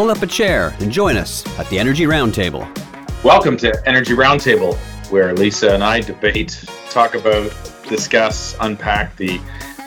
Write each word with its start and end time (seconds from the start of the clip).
pull 0.00 0.10
up 0.10 0.22
a 0.22 0.26
chair 0.26 0.74
and 0.80 0.90
join 0.90 1.14
us 1.14 1.46
at 1.58 1.68
the 1.68 1.78
Energy 1.78 2.04
Roundtable. 2.04 2.64
Welcome 3.22 3.58
to 3.58 3.86
Energy 3.86 4.14
Roundtable, 4.14 4.74
where 5.10 5.34
Lisa 5.34 5.74
and 5.74 5.84
I 5.84 6.00
debate, 6.00 6.64
talk 6.88 7.14
about, 7.14 7.52
discuss, 7.86 8.56
unpack 8.60 9.14
the 9.16 9.38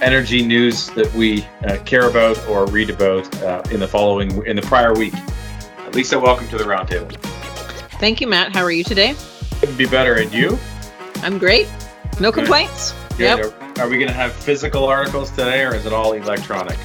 energy 0.03 0.45
news 0.45 0.91
that 0.91 1.11
we 1.15 1.43
uh, 1.65 1.79
care 1.83 2.07
about 2.07 2.37
or 2.47 2.67
read 2.67 2.91
about 2.91 3.41
uh, 3.41 3.63
in 3.71 3.79
the 3.79 3.87
following 3.87 4.45
in 4.45 4.55
the 4.55 4.61
prior 4.61 4.93
week. 4.93 5.15
Lisa, 5.93 6.19
welcome 6.19 6.47
to 6.49 6.59
the 6.59 6.63
roundtable. 6.63 7.11
Thank 7.93 8.21
you, 8.21 8.27
Matt. 8.27 8.55
How 8.55 8.61
are 8.61 8.71
you 8.71 8.83
today? 8.83 9.15
Couldn't 9.61 9.77
be 9.79 9.87
better. 9.87 10.13
And 10.13 10.31
you? 10.31 10.59
I'm 11.23 11.39
great. 11.39 11.67
No 12.19 12.31
complaints. 12.31 12.93
Good. 13.17 13.39
Yep. 13.39 13.79
Are, 13.79 13.81
are 13.81 13.89
we 13.89 13.95
going 13.95 14.09
to 14.09 14.13
have 14.13 14.31
physical 14.31 14.85
articles 14.85 15.31
today, 15.31 15.63
or 15.63 15.73
is 15.73 15.87
it 15.87 15.91
all 15.91 16.13
electronic? 16.13 16.77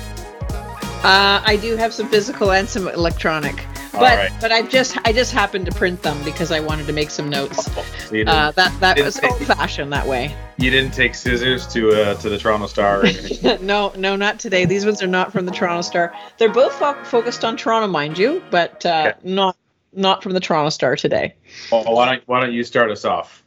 Uh, 1.04 1.42
I 1.44 1.58
do 1.60 1.76
have 1.76 1.94
some 1.94 2.08
physical 2.08 2.52
and 2.52 2.68
some 2.68 2.88
electronic 2.88 3.64
but 3.98 4.00
right. 4.00 4.32
but 4.40 4.52
I 4.52 4.62
just 4.62 4.96
I 5.04 5.12
just 5.12 5.32
happened 5.32 5.66
to 5.66 5.72
print 5.72 6.02
them 6.02 6.22
because 6.24 6.52
I 6.52 6.60
wanted 6.60 6.86
to 6.86 6.92
make 6.92 7.10
some 7.10 7.28
notes. 7.28 7.68
Oh, 7.76 7.84
so 8.10 8.22
uh, 8.22 8.50
that 8.52 8.80
that 8.80 9.00
was 9.00 9.22
old 9.22 9.38
fashioned 9.44 9.92
that 9.92 10.06
way. 10.06 10.34
You 10.56 10.70
didn't 10.70 10.92
take 10.92 11.14
scissors 11.14 11.66
to 11.68 11.90
uh, 11.90 12.14
to 12.14 12.28
the 12.28 12.38
Toronto 12.38 12.66
Star. 12.66 13.04
no, 13.60 13.92
no, 13.96 14.16
not 14.16 14.38
today. 14.38 14.64
These 14.64 14.84
ones 14.84 15.02
are 15.02 15.08
not 15.08 15.32
from 15.32 15.46
the 15.46 15.52
Toronto 15.52 15.82
Star. 15.82 16.14
They're 16.38 16.52
both 16.52 16.74
fo- 16.74 17.02
focused 17.04 17.44
on 17.44 17.56
Toronto, 17.56 17.88
mind 17.88 18.18
you, 18.18 18.42
but 18.50 18.84
uh, 18.84 19.14
okay. 19.14 19.28
not 19.28 19.56
not 19.92 20.22
from 20.22 20.32
the 20.32 20.40
Toronto 20.40 20.70
Star 20.70 20.96
today. 20.96 21.34
Well, 21.70 21.84
why 21.84 22.06
don't 22.06 22.22
why 22.26 22.40
don't 22.40 22.52
you 22.52 22.64
start 22.64 22.90
us 22.90 23.04
off? 23.04 23.42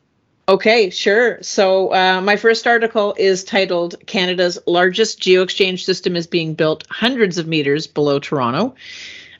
Okay, 0.52 0.90
sure. 0.90 1.42
So 1.42 1.94
uh, 1.94 2.20
my 2.20 2.36
first 2.36 2.68
article 2.68 3.16
is 3.18 3.46
titled 3.46 3.96
"Canada's 4.06 4.60
largest 4.68 5.22
geoexchange 5.22 5.86
system 5.86 6.18
is 6.18 6.28
being 6.28 6.56
built 6.56 6.86
hundreds 6.90 7.38
of 7.38 7.48
meters 7.48 7.88
below 7.88 8.20
Toronto." 8.20 8.76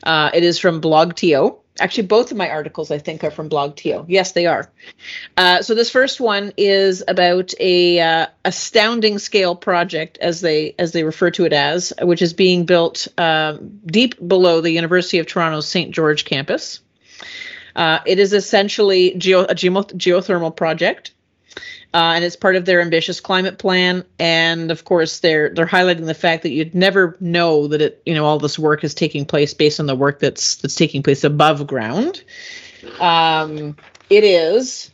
Uh, 0.02 0.30
it 0.32 0.42
is 0.42 0.58
from 0.58 0.80
BlogTO. 0.80 1.58
Actually, 1.78 2.06
both 2.06 2.30
of 2.30 2.38
my 2.38 2.48
articles, 2.48 2.90
I 2.90 2.96
think, 2.96 3.24
are 3.24 3.30
from 3.30 3.50
BlogTO. 3.50 4.06
Yes, 4.08 4.32
they 4.32 4.46
are. 4.46 4.70
Uh, 5.36 5.60
so 5.60 5.74
this 5.74 5.90
first 5.90 6.18
one 6.18 6.54
is 6.56 7.04
about 7.06 7.52
a 7.60 8.00
uh, 8.00 8.26
astounding 8.46 9.18
scale 9.18 9.54
project, 9.54 10.16
as 10.16 10.40
they 10.40 10.74
as 10.78 10.92
they 10.92 11.04
refer 11.04 11.30
to 11.32 11.44
it 11.44 11.52
as, 11.52 11.92
which 12.00 12.22
is 12.22 12.32
being 12.32 12.64
built 12.64 13.08
um, 13.18 13.80
deep 13.84 14.14
below 14.26 14.62
the 14.62 14.70
University 14.70 15.18
of 15.18 15.26
Toronto's 15.26 15.68
St. 15.68 15.94
George 15.94 16.24
campus. 16.24 16.80
Uh, 17.74 18.00
it 18.06 18.18
is 18.18 18.32
essentially 18.32 19.14
geo- 19.16 19.44
a 19.44 19.54
geothermal 19.54 20.54
project 20.54 21.12
uh, 21.94 22.12
and 22.16 22.24
it's 22.24 22.36
part 22.36 22.56
of 22.56 22.64
their 22.64 22.80
ambitious 22.80 23.20
climate 23.20 23.58
plan. 23.58 24.04
And 24.18 24.70
of 24.70 24.84
course, 24.84 25.20
they're 25.20 25.50
they're 25.50 25.66
highlighting 25.66 26.06
the 26.06 26.14
fact 26.14 26.42
that 26.44 26.50
you'd 26.50 26.74
never 26.74 27.16
know 27.20 27.66
that 27.68 27.82
it 27.82 28.02
you 28.06 28.14
know 28.14 28.24
all 28.24 28.38
this 28.38 28.58
work 28.58 28.82
is 28.82 28.94
taking 28.94 29.26
place 29.26 29.52
based 29.52 29.78
on 29.78 29.86
the 29.86 29.94
work 29.94 30.18
that's 30.18 30.56
that's 30.56 30.74
taking 30.74 31.02
place 31.02 31.22
above 31.22 31.66
ground. 31.66 32.24
Um, 32.98 33.76
it 34.08 34.24
is. 34.24 34.90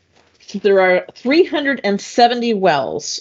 There 0.55 0.81
are 0.81 1.07
370 1.15 2.55
wells 2.55 3.21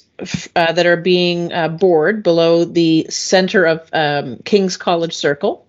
uh, 0.55 0.71
that 0.71 0.85
are 0.85 0.95
being 0.95 1.51
uh, 1.51 1.67
bored 1.67 2.23
below 2.23 2.63
the 2.63 3.05
center 3.09 3.65
of 3.65 3.89
um, 3.91 4.37
King's 4.45 4.77
College 4.77 5.13
Circle. 5.13 5.66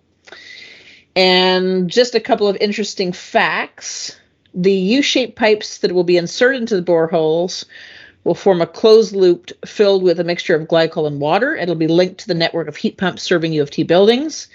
And 1.15 1.89
just 1.89 2.15
a 2.15 2.19
couple 2.19 2.47
of 2.47 2.57
interesting 2.59 3.11
facts 3.11 4.15
the 4.53 4.73
U 4.73 5.01
shaped 5.01 5.35
pipes 5.35 5.79
that 5.79 5.91
will 5.91 6.03
be 6.03 6.17
inserted 6.17 6.61
into 6.61 6.75
the 6.75 6.81
boreholes 6.81 7.65
will 8.23 8.35
form 8.35 8.61
a 8.61 8.67
closed 8.67 9.15
loop 9.15 9.51
filled 9.65 10.03
with 10.03 10.19
a 10.19 10.23
mixture 10.23 10.55
of 10.55 10.67
glycol 10.67 11.07
and 11.07 11.19
water. 11.19 11.55
It'll 11.55 11.75
be 11.75 11.87
linked 11.87 12.21
to 12.21 12.27
the 12.27 12.33
network 12.33 12.67
of 12.67 12.75
heat 12.75 12.97
pumps 12.97 13.23
serving 13.23 13.53
U 13.53 13.61
of 13.61 13.71
T 13.71 13.83
buildings. 13.83 14.47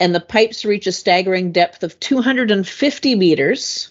And 0.00 0.14
the 0.14 0.20
pipes 0.20 0.64
reach 0.64 0.86
a 0.86 0.92
staggering 0.92 1.52
depth 1.52 1.82
of 1.82 1.98
250 2.00 3.14
meters, 3.14 3.90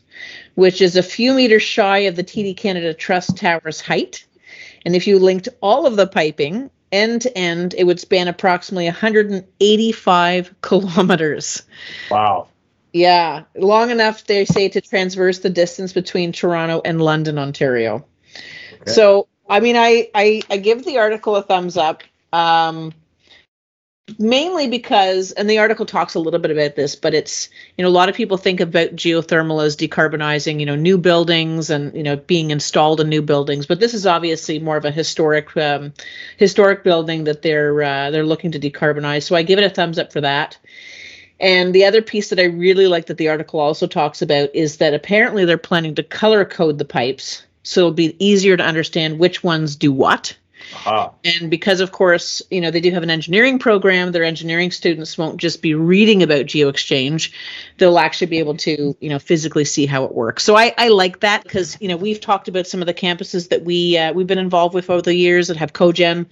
which 0.55 0.81
is 0.81 0.95
a 0.95 1.03
few 1.03 1.33
meters 1.33 1.63
shy 1.63 1.99
of 1.99 2.15
the 2.15 2.23
TD 2.23 2.57
Canada 2.57 2.93
Trust 2.93 3.37
Tower's 3.37 3.81
height. 3.81 4.25
And 4.85 4.95
if 4.95 5.07
you 5.07 5.17
linked 5.17 5.49
all 5.61 5.87
of 5.87 5.95
the 5.95 6.07
piping 6.07 6.69
end 6.91 7.23
to 7.23 7.37
end, 7.37 7.75
it 7.77 7.83
would 7.83 7.99
span 7.99 8.27
approximately 8.27 8.85
185 8.85 10.55
kilometers. 10.61 11.63
Wow. 12.09 12.47
Yeah, 12.93 13.43
long 13.55 13.91
enough, 13.91 14.25
they 14.25 14.45
say, 14.45 14.69
to 14.69 14.79
transverse 14.79 15.39
the 15.39 15.49
distance 15.49 15.91
between 15.91 16.31
Toronto 16.31 16.81
and 16.85 17.01
London, 17.01 17.37
Ontario. 17.37 18.05
So, 18.85 19.27
I 19.49 19.59
mean, 19.59 19.75
I, 19.75 20.09
I, 20.15 20.41
I 20.49 20.57
give 20.57 20.85
the 20.85 20.99
article 20.99 21.35
a 21.35 21.41
thumbs 21.41 21.75
up. 21.75 22.03
Um, 22.31 22.93
mainly 24.19 24.67
because 24.67 25.31
and 25.31 25.49
the 25.49 25.57
article 25.57 25.85
talks 25.85 26.13
a 26.13 26.19
little 26.19 26.39
bit 26.39 26.51
about 26.51 26.75
this 26.75 26.95
but 26.95 27.15
it's 27.15 27.49
you 27.75 27.83
know 27.83 27.89
a 27.89 27.91
lot 27.91 28.07
of 28.07 28.13
people 28.13 28.37
think 28.37 28.59
about 28.59 28.95
geothermal 28.95 29.63
as 29.65 29.75
decarbonizing 29.75 30.59
you 30.59 30.65
know 30.65 30.75
new 30.75 30.95
buildings 30.95 31.71
and 31.71 31.95
you 31.95 32.03
know 32.03 32.15
being 32.15 32.51
installed 32.51 33.01
in 33.01 33.09
new 33.09 33.21
buildings. 33.21 33.65
But 33.65 33.79
this 33.79 33.95
is 33.95 34.05
obviously 34.05 34.59
more 34.59 34.77
of 34.77 34.85
a 34.85 34.91
historic 34.91 35.55
um, 35.57 35.91
historic 36.37 36.83
building 36.83 37.23
that 37.23 37.41
they're 37.41 37.81
uh, 37.81 38.11
they're 38.11 38.25
looking 38.25 38.51
to 38.51 38.59
decarbonize. 38.59 39.23
So 39.23 39.35
i 39.35 39.41
give 39.41 39.57
it 39.57 39.65
a 39.65 39.69
thumbs 39.69 39.97
up 39.97 40.13
for 40.13 40.21
that. 40.21 40.57
And 41.39 41.73
the 41.73 41.85
other 41.85 42.03
piece 42.03 42.29
that 42.29 42.39
i 42.39 42.43
really 42.43 42.87
like 42.87 43.07
that 43.07 43.17
the 43.17 43.29
article 43.29 43.59
also 43.59 43.87
talks 43.87 44.21
about 44.21 44.53
is 44.53 44.77
that 44.77 44.93
apparently 44.93 45.45
they're 45.45 45.57
planning 45.57 45.95
to 45.95 46.03
color 46.03 46.45
code 46.45 46.77
the 46.77 46.85
pipes 46.85 47.43
so 47.63 47.81
it'll 47.81 47.91
be 47.91 48.15
easier 48.23 48.55
to 48.55 48.63
understand 48.63 49.17
which 49.17 49.43
ones 49.43 49.75
do 49.75 49.91
what. 49.91 50.37
And 51.23 51.49
because, 51.49 51.79
of 51.79 51.91
course, 51.91 52.41
you 52.51 52.61
know, 52.61 52.71
they 52.71 52.81
do 52.81 52.91
have 52.91 53.03
an 53.03 53.09
engineering 53.09 53.59
program, 53.59 54.11
their 54.11 54.23
engineering 54.23 54.71
students 54.71 55.17
won't 55.17 55.37
just 55.37 55.61
be 55.61 55.73
reading 55.73 56.23
about 56.23 56.45
GeoExchange. 56.45 57.31
They'll 57.77 57.99
actually 57.99 58.27
be 58.27 58.39
able 58.39 58.57
to, 58.57 58.95
you 58.99 59.09
know, 59.09 59.19
physically 59.19 59.65
see 59.65 59.85
how 59.85 60.03
it 60.05 60.13
works. 60.13 60.43
So 60.43 60.55
I, 60.55 60.73
I 60.77 60.89
like 60.89 61.21
that 61.21 61.43
because, 61.43 61.77
you 61.79 61.87
know, 61.87 61.97
we've 61.97 62.19
talked 62.21 62.47
about 62.47 62.67
some 62.67 62.81
of 62.81 62.87
the 62.87 62.93
campuses 62.93 63.49
that 63.49 63.63
we, 63.63 63.97
uh, 63.97 64.13
we've 64.13 64.27
been 64.27 64.37
involved 64.37 64.73
with 64.73 64.89
over 64.89 65.01
the 65.01 65.15
years 65.15 65.47
that 65.47 65.57
have 65.57 65.73
cogen. 65.73 66.25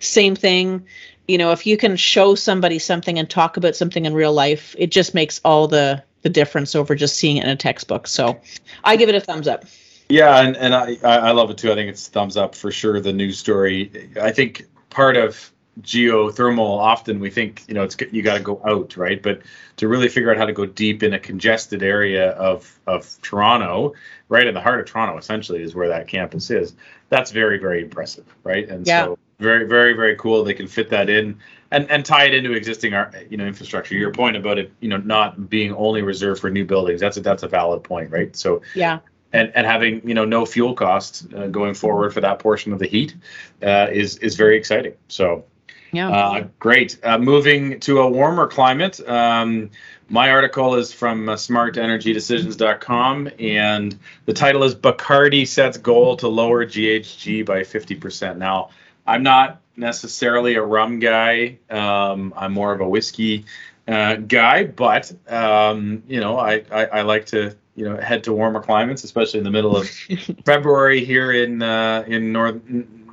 Same 0.00 0.34
thing. 0.34 0.86
You 1.26 1.38
know, 1.38 1.52
if 1.52 1.66
you 1.66 1.76
can 1.76 1.96
show 1.96 2.34
somebody 2.34 2.78
something 2.78 3.18
and 3.18 3.28
talk 3.28 3.56
about 3.56 3.76
something 3.76 4.06
in 4.06 4.14
real 4.14 4.32
life, 4.32 4.74
it 4.78 4.90
just 4.90 5.14
makes 5.14 5.40
all 5.44 5.68
the, 5.68 6.02
the 6.22 6.30
difference 6.30 6.74
over 6.74 6.94
just 6.94 7.16
seeing 7.16 7.36
it 7.36 7.44
in 7.44 7.50
a 7.50 7.56
textbook. 7.56 8.06
So 8.06 8.40
I 8.82 8.96
give 8.96 9.08
it 9.08 9.14
a 9.14 9.20
thumbs 9.20 9.46
up. 9.46 9.64
Yeah, 10.08 10.40
and, 10.40 10.56
and 10.56 10.74
I, 10.74 10.96
I 11.02 11.32
love 11.32 11.50
it 11.50 11.58
too. 11.58 11.70
I 11.70 11.74
think 11.74 11.90
it's 11.90 12.08
thumbs 12.08 12.36
up 12.36 12.54
for 12.54 12.70
sure. 12.70 13.00
The 13.00 13.12
news 13.12 13.38
story. 13.38 14.10
I 14.20 14.32
think 14.32 14.66
part 14.90 15.16
of 15.16 15.52
geothermal 15.82 16.78
often 16.78 17.20
we 17.20 17.30
think 17.30 17.62
you 17.68 17.74
know 17.74 17.84
it's 17.84 17.96
you 18.10 18.22
got 18.22 18.36
to 18.36 18.42
go 18.42 18.60
out 18.64 18.96
right 18.96 19.22
but 19.22 19.40
to 19.76 19.86
really 19.86 20.08
figure 20.08 20.30
out 20.30 20.36
how 20.36 20.44
to 20.44 20.52
go 20.52 20.66
deep 20.66 21.02
in 21.02 21.14
a 21.14 21.18
congested 21.18 21.82
area 21.82 22.30
of 22.32 22.80
of 22.86 23.16
toronto 23.22 23.94
right 24.28 24.46
in 24.46 24.54
the 24.54 24.60
heart 24.60 24.80
of 24.80 24.86
toronto 24.86 25.16
essentially 25.16 25.62
is 25.62 25.74
where 25.74 25.88
that 25.88 26.08
campus 26.08 26.50
is 26.50 26.74
that's 27.10 27.30
very 27.30 27.58
very 27.58 27.82
impressive 27.82 28.24
right 28.42 28.68
and 28.68 28.86
yeah. 28.86 29.04
so 29.04 29.18
very 29.38 29.68
very 29.68 29.92
very 29.92 30.16
cool 30.16 30.42
they 30.42 30.54
can 30.54 30.66
fit 30.66 30.90
that 30.90 31.08
in 31.08 31.38
and 31.70 31.88
and 31.90 32.04
tie 32.04 32.24
it 32.24 32.34
into 32.34 32.52
existing 32.52 32.92
you 33.30 33.36
know 33.36 33.46
infrastructure 33.46 33.94
your 33.94 34.12
point 34.12 34.36
about 34.36 34.58
it 34.58 34.72
you 34.80 34.88
know 34.88 34.96
not 34.96 35.48
being 35.48 35.72
only 35.74 36.02
reserved 36.02 36.40
for 36.40 36.50
new 36.50 36.64
buildings 36.64 37.00
that's 37.00 37.16
a 37.16 37.20
that's 37.20 37.44
a 37.44 37.48
valid 37.48 37.84
point 37.84 38.10
right 38.10 38.34
so 38.34 38.60
yeah 38.74 38.98
and, 39.32 39.52
and 39.54 39.66
having 39.66 40.06
you 40.06 40.14
know 40.14 40.24
no 40.24 40.46
fuel 40.46 40.74
costs 40.74 41.26
uh, 41.36 41.46
going 41.48 41.74
forward 41.74 42.14
for 42.14 42.20
that 42.20 42.38
portion 42.38 42.72
of 42.72 42.78
the 42.78 42.86
heat 42.86 43.14
uh, 43.62 43.88
is 43.90 44.16
is 44.18 44.36
very 44.36 44.56
exciting. 44.56 44.94
So 45.08 45.44
yeah, 45.92 46.10
uh, 46.10 46.46
great. 46.58 46.98
Uh, 47.02 47.18
moving 47.18 47.80
to 47.80 48.00
a 48.00 48.08
warmer 48.08 48.46
climate. 48.46 49.00
Um, 49.08 49.70
my 50.10 50.30
article 50.30 50.74
is 50.74 50.92
from 50.92 51.28
uh, 51.28 51.34
smartenergydecisions.com, 51.34 53.30
and 53.38 53.98
the 54.24 54.32
title 54.32 54.64
is 54.64 54.74
Bacardi 54.74 55.46
sets 55.46 55.76
goal 55.76 56.16
to 56.16 56.28
lower 56.28 56.64
GHG 56.64 57.44
by 57.44 57.60
50%. 57.60 58.38
Now, 58.38 58.70
I'm 59.06 59.22
not 59.22 59.60
necessarily 59.76 60.54
a 60.54 60.62
rum 60.62 60.98
guy. 60.98 61.58
Um, 61.70 62.32
I'm 62.36 62.52
more 62.52 62.72
of 62.72 62.80
a 62.80 62.88
whiskey 62.88 63.44
uh, 63.86 64.16
guy, 64.16 64.64
but 64.64 65.12
um, 65.28 66.02
you 66.08 66.20
know, 66.20 66.38
I, 66.38 66.64
I, 66.70 66.84
I 66.86 67.02
like 67.02 67.26
to 67.26 67.54
you 67.78 67.88
know 67.88 67.96
head 67.96 68.24
to 68.24 68.32
warmer 68.32 68.60
climates, 68.60 69.04
especially 69.04 69.38
in 69.38 69.44
the 69.44 69.50
middle 69.50 69.76
of 69.76 69.88
February 70.44 71.04
here 71.04 71.30
in 71.30 71.62
uh, 71.62 72.04
in 72.08 72.32
North 72.32 72.60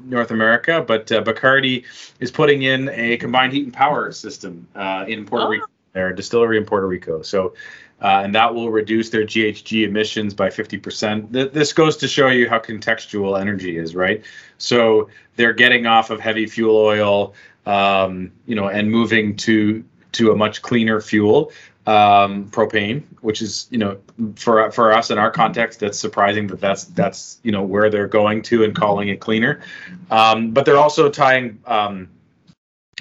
North 0.03 0.31
America. 0.31 0.83
But 0.85 1.12
uh, 1.12 1.23
Bacardi 1.23 1.85
is 2.19 2.31
putting 2.31 2.63
in 2.63 2.89
a 2.89 3.17
combined 3.17 3.53
heat 3.53 3.65
and 3.65 3.73
power 3.73 4.12
system 4.12 4.67
uh, 4.75 5.06
in 5.07 5.25
Puerto 5.25 5.45
oh. 5.45 5.50
Rico, 5.50 5.65
their 5.94 6.13
distillery 6.13 6.57
in 6.57 6.65
Puerto 6.65 6.88
Rico. 6.88 7.21
So. 7.21 7.53
Uh, 8.01 8.23
and 8.25 8.35
that 8.35 8.53
will 8.53 8.69
reduce 8.71 9.09
their 9.09 9.23
GHG 9.23 9.88
emissions 9.88 10.33
by 10.33 10.50
50%. 10.50 11.31
Th- 11.31 11.50
this 11.53 11.71
goes 11.71 11.95
to 11.95 12.09
show 12.09 12.27
you 12.27 12.50
how 12.50 12.59
contextual 12.59 13.39
energy 13.39 13.77
is, 13.77 13.95
right? 13.95 14.21
So 14.57 15.09
they're 15.38 15.53
getting 15.53 15.85
off 15.85 16.09
of 16.09 16.19
heavy 16.19 16.45
fuel 16.45 16.75
oil, 16.75 17.33
um, 17.65 18.33
you 18.45 18.53
know, 18.53 18.68
and 18.68 18.91
moving 18.91 19.38
to 19.38 19.85
to 20.11 20.31
a 20.31 20.35
much 20.35 20.61
cleaner 20.61 21.00
fuel 21.00 21.51
um, 21.87 22.49
propane, 22.49 23.03
which 23.21 23.41
is 23.41 23.67
you 23.69 23.77
know 23.77 23.97
for 24.35 24.71
for 24.71 24.91
us 24.91 25.11
in 25.11 25.17
our 25.17 25.31
context, 25.31 25.79
that's 25.79 25.99
surprising 25.99 26.47
that 26.47 26.59
that's 26.59 26.85
that's 26.85 27.39
you 27.43 27.51
know 27.51 27.63
where 27.63 27.89
they're 27.89 28.07
going 28.07 28.41
to 28.43 28.63
and 28.63 28.75
calling 28.75 29.09
it 29.09 29.19
cleaner. 29.19 29.61
Um, 30.09 30.51
but 30.51 30.65
they're 30.65 30.77
also 30.77 31.09
tying 31.09 31.59
um, 31.65 32.09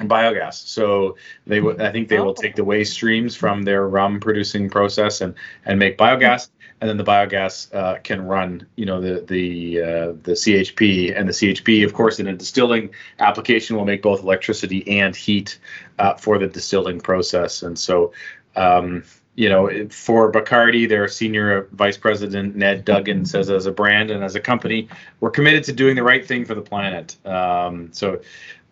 biogas. 0.00 0.54
So 0.54 1.16
they 1.46 1.58
w- 1.58 1.80
I 1.82 1.92
think 1.92 2.08
they 2.08 2.20
will 2.20 2.34
take 2.34 2.56
the 2.56 2.64
waste 2.64 2.92
streams 2.92 3.36
from 3.36 3.62
their 3.62 3.88
rum 3.88 4.20
producing 4.20 4.68
process 4.68 5.20
and 5.20 5.34
and 5.64 5.78
make 5.78 5.96
biogas. 5.96 6.48
And 6.80 6.90
then 6.90 6.96
the 6.96 7.04
biogas 7.04 7.72
uh, 7.72 7.98
can 8.00 8.26
run, 8.26 8.66
you 8.76 8.84
know, 8.84 9.00
the 9.00 9.24
the 9.26 9.80
uh, 9.80 10.06
the 10.22 10.32
CHP 10.32 11.18
and 11.18 11.28
the 11.28 11.32
CHP, 11.32 11.84
of 11.84 11.94
course, 11.94 12.18
in 12.18 12.26
a 12.26 12.34
distilling 12.34 12.90
application, 13.20 13.76
will 13.76 13.84
make 13.84 14.02
both 14.02 14.22
electricity 14.22 15.00
and 15.00 15.14
heat 15.14 15.58
uh, 15.98 16.14
for 16.14 16.38
the 16.38 16.48
distilling 16.48 17.00
process. 17.00 17.62
And 17.62 17.78
so, 17.78 18.12
um, 18.56 19.04
you 19.36 19.48
know, 19.48 19.88
for 19.88 20.30
Bacardi, 20.30 20.88
their 20.88 21.08
senior 21.08 21.68
vice 21.72 21.96
president 21.96 22.54
Ned 22.54 22.84
Duggan 22.84 23.26
says, 23.26 23.50
as 23.50 23.66
a 23.66 23.72
brand 23.72 24.10
and 24.10 24.22
as 24.22 24.36
a 24.36 24.40
company, 24.40 24.88
we're 25.20 25.30
committed 25.30 25.64
to 25.64 25.72
doing 25.72 25.96
the 25.96 26.04
right 26.04 26.24
thing 26.24 26.44
for 26.44 26.54
the 26.54 26.62
planet. 26.62 27.16
Um, 27.26 27.92
so 27.92 28.20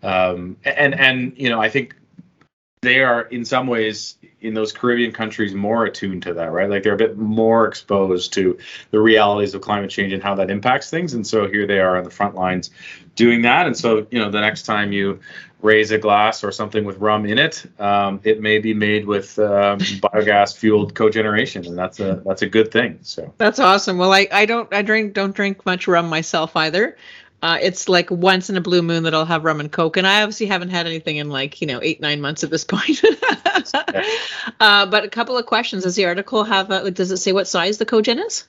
um, 0.03 0.57
and 0.63 0.99
and 0.99 1.33
you 1.37 1.49
know, 1.49 1.61
I 1.61 1.69
think 1.69 1.95
they 2.81 2.99
are 2.99 3.21
in 3.23 3.45
some 3.45 3.67
ways 3.67 4.17
in 4.41 4.53
those 4.53 4.73
Caribbean 4.73 5.13
countries 5.13 5.53
more 5.53 5.85
attuned 5.85 6.21
to 6.23 6.33
that, 6.33 6.51
right? 6.51 6.69
Like 6.69 6.83
they're 6.83 6.93
a 6.93 6.97
bit 6.97 7.17
more 7.17 7.65
exposed 7.65 8.33
to 8.33 8.57
the 8.91 8.99
realities 8.99 9.53
of 9.53 9.61
climate 9.61 9.89
change 9.89 10.11
and 10.11 10.21
how 10.21 10.35
that 10.35 10.51
impacts 10.51 10.89
things. 10.89 11.13
And 11.13 11.25
so 11.25 11.47
here 11.47 11.65
they 11.65 11.79
are 11.79 11.97
on 11.97 12.03
the 12.03 12.09
front 12.09 12.35
lines 12.35 12.69
doing 13.15 13.43
that. 13.43 13.67
And 13.67 13.77
so, 13.77 14.05
you 14.11 14.19
know, 14.19 14.29
the 14.29 14.41
next 14.41 14.63
time 14.63 14.91
you 14.91 15.21
raise 15.63 15.91
a 15.91 15.97
glass 15.97 16.43
or 16.43 16.51
something 16.51 16.83
with 16.83 16.97
rum 16.97 17.25
in 17.25 17.39
it, 17.39 17.65
um, 17.79 18.19
it 18.23 18.41
may 18.41 18.59
be 18.59 18.73
made 18.73 19.07
with 19.07 19.39
um, 19.39 19.79
biogas 19.79 20.55
fueled 20.55 20.93
cogeneration, 20.93 21.65
and 21.65 21.77
that's 21.77 21.99
a 21.99 22.21
that's 22.25 22.43
a 22.43 22.47
good 22.47 22.71
thing. 22.71 22.99
So 23.01 23.33
that's 23.37 23.59
awesome. 23.59 23.97
Well, 23.97 24.13
I, 24.13 24.27
I 24.31 24.45
don't 24.45 24.71
I 24.73 24.83
drink 24.83 25.13
don't 25.13 25.33
drink 25.33 25.65
much 25.65 25.87
rum 25.87 26.09
myself 26.09 26.55
either. 26.55 26.97
Uh, 27.41 27.57
it's 27.61 27.89
like 27.89 28.09
once 28.09 28.49
in 28.49 28.55
a 28.55 28.61
blue 28.61 28.81
moon 28.81 29.03
that 29.03 29.13
I'll 29.13 29.25
have 29.25 29.43
rum 29.43 29.59
and 29.59 29.69
coke, 29.69 29.97
and 29.97 30.07
I 30.07 30.21
obviously 30.21 30.45
haven't 30.45 30.69
had 30.69 30.85
anything 30.85 31.17
in 31.17 31.29
like 31.29 31.59
you 31.61 31.67
know 31.67 31.79
eight 31.81 31.99
nine 31.99 32.21
months 32.21 32.43
at 32.43 32.49
this 32.49 32.63
point. 32.63 33.01
uh, 34.59 34.85
but 34.85 35.03
a 35.03 35.09
couple 35.09 35.37
of 35.37 35.45
questions: 35.45 35.83
Does 35.83 35.95
the 35.95 36.05
article 36.05 36.43
have? 36.43 36.69
A, 36.71 36.91
does 36.91 37.11
it 37.11 37.17
say 37.17 37.31
what 37.31 37.47
size 37.47 37.77
the 37.77 37.85
cogen 37.85 38.23
is? 38.25 38.45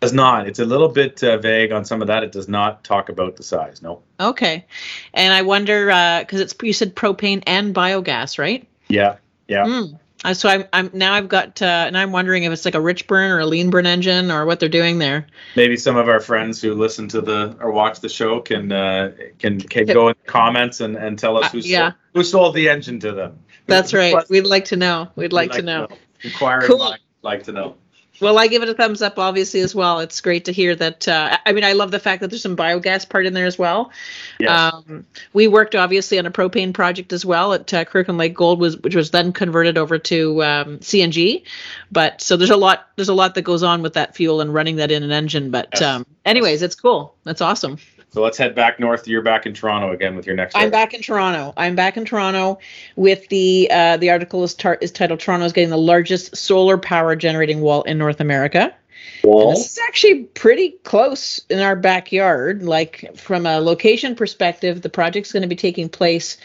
Does 0.00 0.12
not. 0.12 0.46
It's 0.46 0.60
a 0.60 0.64
little 0.64 0.88
bit 0.88 1.22
uh, 1.24 1.38
vague 1.38 1.72
on 1.72 1.84
some 1.84 2.00
of 2.02 2.06
that. 2.06 2.22
It 2.22 2.30
does 2.30 2.48
not 2.48 2.84
talk 2.84 3.08
about 3.08 3.36
the 3.36 3.42
size. 3.42 3.82
No. 3.82 4.02
Okay, 4.20 4.64
and 5.12 5.32
I 5.32 5.42
wonder 5.42 5.86
because 6.20 6.40
uh, 6.40 6.44
it's 6.44 6.54
you 6.62 6.72
said 6.72 6.94
propane 6.94 7.42
and 7.46 7.74
biogas, 7.74 8.38
right? 8.38 8.66
Yeah. 8.88 9.16
Yeah. 9.48 9.64
Mm. 9.64 9.98
Uh, 10.24 10.34
so 10.34 10.48
I'm, 10.48 10.64
I'm 10.72 10.90
now 10.92 11.14
I've 11.14 11.28
got 11.28 11.62
uh, 11.62 11.84
and 11.86 11.96
I'm 11.96 12.10
wondering 12.10 12.42
if 12.42 12.52
it's 12.52 12.64
like 12.64 12.74
a 12.74 12.80
rich 12.80 13.06
burn 13.06 13.30
or 13.30 13.38
a 13.38 13.46
lean 13.46 13.70
burn 13.70 13.86
engine 13.86 14.30
or 14.30 14.46
what 14.46 14.58
they're 14.58 14.68
doing 14.68 14.98
there. 14.98 15.26
Maybe 15.54 15.76
some 15.76 15.96
of 15.96 16.08
our 16.08 16.18
friends 16.18 16.60
who 16.60 16.74
listen 16.74 17.08
to 17.08 17.20
the 17.20 17.56
or 17.60 17.70
watch 17.70 18.00
the 18.00 18.08
show 18.08 18.40
can 18.40 18.72
uh, 18.72 19.12
can 19.38 19.60
can 19.60 19.86
go 19.86 20.08
in 20.08 20.16
the 20.24 20.30
comments 20.30 20.80
and, 20.80 20.96
and 20.96 21.18
tell 21.18 21.36
us 21.36 21.52
who 21.52 21.58
uh, 21.58 21.62
yeah. 21.64 21.78
sold, 21.78 21.94
who 22.14 22.24
sold 22.24 22.54
the 22.56 22.68
engine 22.68 22.98
to 23.00 23.12
them. 23.12 23.38
That's 23.66 23.94
right. 23.94 24.28
We'd 24.28 24.46
like 24.46 24.64
to 24.66 24.76
know. 24.76 25.08
We'd 25.14 25.32
like, 25.32 25.50
We'd 25.50 25.54
like 25.54 25.60
to 25.60 25.62
know. 25.62 25.86
Know. 25.86 25.96
Inquiring 26.22 26.66
cool. 26.66 26.94
like 27.22 27.44
to 27.44 27.52
know. 27.52 27.76
Well, 28.20 28.38
I 28.38 28.48
give 28.48 28.62
it 28.62 28.68
a 28.68 28.74
thumbs 28.74 29.02
up, 29.02 29.18
obviously, 29.18 29.60
as 29.60 29.74
well. 29.74 30.00
It's 30.00 30.20
great 30.20 30.46
to 30.46 30.52
hear 30.52 30.74
that. 30.74 31.06
Uh, 31.06 31.38
I 31.44 31.52
mean, 31.52 31.64
I 31.64 31.72
love 31.72 31.90
the 31.90 32.00
fact 32.00 32.20
that 32.20 32.28
there's 32.28 32.42
some 32.42 32.56
biogas 32.56 33.08
part 33.08 33.26
in 33.26 33.34
there 33.34 33.46
as 33.46 33.58
well. 33.58 33.92
Yes. 34.40 34.50
Um, 34.50 35.06
we 35.32 35.46
worked 35.46 35.74
obviously 35.74 36.18
on 36.18 36.26
a 36.26 36.30
propane 36.30 36.74
project 36.74 37.12
as 37.12 37.24
well 37.24 37.52
at 37.54 37.72
uh, 37.72 37.84
Kirkland 37.84 38.18
Lake 38.18 38.34
Gold, 38.34 38.60
was 38.60 38.76
which 38.76 38.96
was 38.96 39.10
then 39.10 39.32
converted 39.32 39.78
over 39.78 39.98
to 39.98 40.42
um, 40.42 40.78
CNG. 40.78 41.44
But 41.92 42.20
so 42.20 42.36
there's 42.36 42.50
a 42.50 42.56
lot 42.56 42.88
there's 42.96 43.08
a 43.08 43.14
lot 43.14 43.34
that 43.36 43.42
goes 43.42 43.62
on 43.62 43.82
with 43.82 43.94
that 43.94 44.16
fuel 44.16 44.40
and 44.40 44.52
running 44.52 44.76
that 44.76 44.90
in 44.90 45.02
an 45.02 45.12
engine. 45.12 45.50
But 45.50 45.68
yes. 45.74 45.82
um, 45.82 46.06
anyways, 46.24 46.62
it's 46.62 46.74
cool. 46.74 47.14
That's 47.24 47.40
awesome. 47.40 47.78
So 48.10 48.22
let's 48.22 48.38
head 48.38 48.54
back 48.54 48.80
north. 48.80 49.06
You're 49.06 49.22
back 49.22 49.44
in 49.44 49.52
Toronto 49.52 49.92
again 49.92 50.16
with 50.16 50.26
your 50.26 50.34
next. 50.34 50.56
I'm 50.56 50.70
back 50.70 50.94
in 50.94 51.02
Toronto. 51.02 51.52
I'm 51.56 51.74
back 51.74 51.96
in 51.96 52.04
Toronto 52.04 52.58
with 52.96 53.28
the 53.28 53.68
uh, 53.70 53.96
the 53.98 54.10
article 54.10 54.42
is, 54.44 54.54
tar- 54.54 54.78
is 54.80 54.90
titled 54.90 55.20
"Toronto 55.20 55.44
is 55.44 55.52
getting 55.52 55.70
the 55.70 55.76
largest 55.76 56.36
solar 56.36 56.78
power 56.78 57.14
generating 57.16 57.60
wall 57.60 57.82
in 57.82 57.98
North 57.98 58.20
America." 58.20 58.74
Wall. 59.22 59.50
This 59.50 59.72
is 59.72 59.78
actually 59.88 60.24
pretty 60.24 60.70
close 60.84 61.40
in 61.50 61.60
our 61.60 61.76
backyard. 61.76 62.62
Like 62.62 63.16
from 63.16 63.46
a 63.46 63.60
location 63.60 64.14
perspective, 64.16 64.80
the 64.80 64.88
project's 64.88 65.32
going 65.32 65.42
to 65.42 65.48
be 65.48 65.56
taking 65.56 65.88
place. 65.88 66.38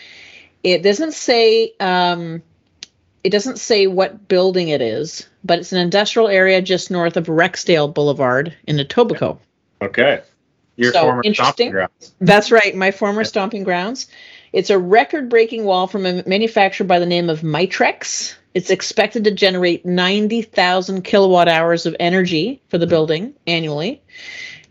It 0.63 0.83
doesn't 0.83 1.13
say. 1.13 1.73
Um, 1.79 2.41
it 3.23 3.29
doesn't 3.29 3.57
say 3.57 3.87
what 3.87 4.27
building 4.27 4.67
it 4.67 4.81
is, 4.81 5.29
but 5.45 5.59
it's 5.59 5.71
an 5.71 5.79
industrial 5.79 6.27
area 6.27 6.61
just 6.61 6.91
north 6.91 7.15
of 7.15 7.27
Rexdale 7.27 7.93
Boulevard 7.93 8.53
in 8.67 8.75
Etobicoke. 8.75 9.39
Okay. 9.81 10.21
Your 10.75 10.91
so 10.91 11.01
former 11.01 11.21
interesting. 11.23 11.71
grounds. 11.71 12.13
That's 12.19 12.51
right, 12.51 12.75
my 12.75 12.91
former 12.91 13.23
stomping 13.23 13.63
grounds. 13.63 14.07
It's 14.51 14.69
a 14.69 14.77
record-breaking 14.77 15.65
wall 15.65 15.87
from 15.87 16.05
a 16.05 16.23
manufacturer 16.27 16.85
by 16.85 16.99
the 16.99 17.05
name 17.05 17.29
of 17.29 17.41
Mitrex. 17.41 18.35
It's 18.53 18.69
expected 18.69 19.23
to 19.23 19.31
generate 19.31 19.85
90,000 19.85 21.03
kilowatt 21.03 21.47
hours 21.47 21.85
of 21.85 21.95
energy 21.99 22.61
for 22.69 22.77
the 22.77 22.85
building 22.85 23.33
annually. 23.47 24.01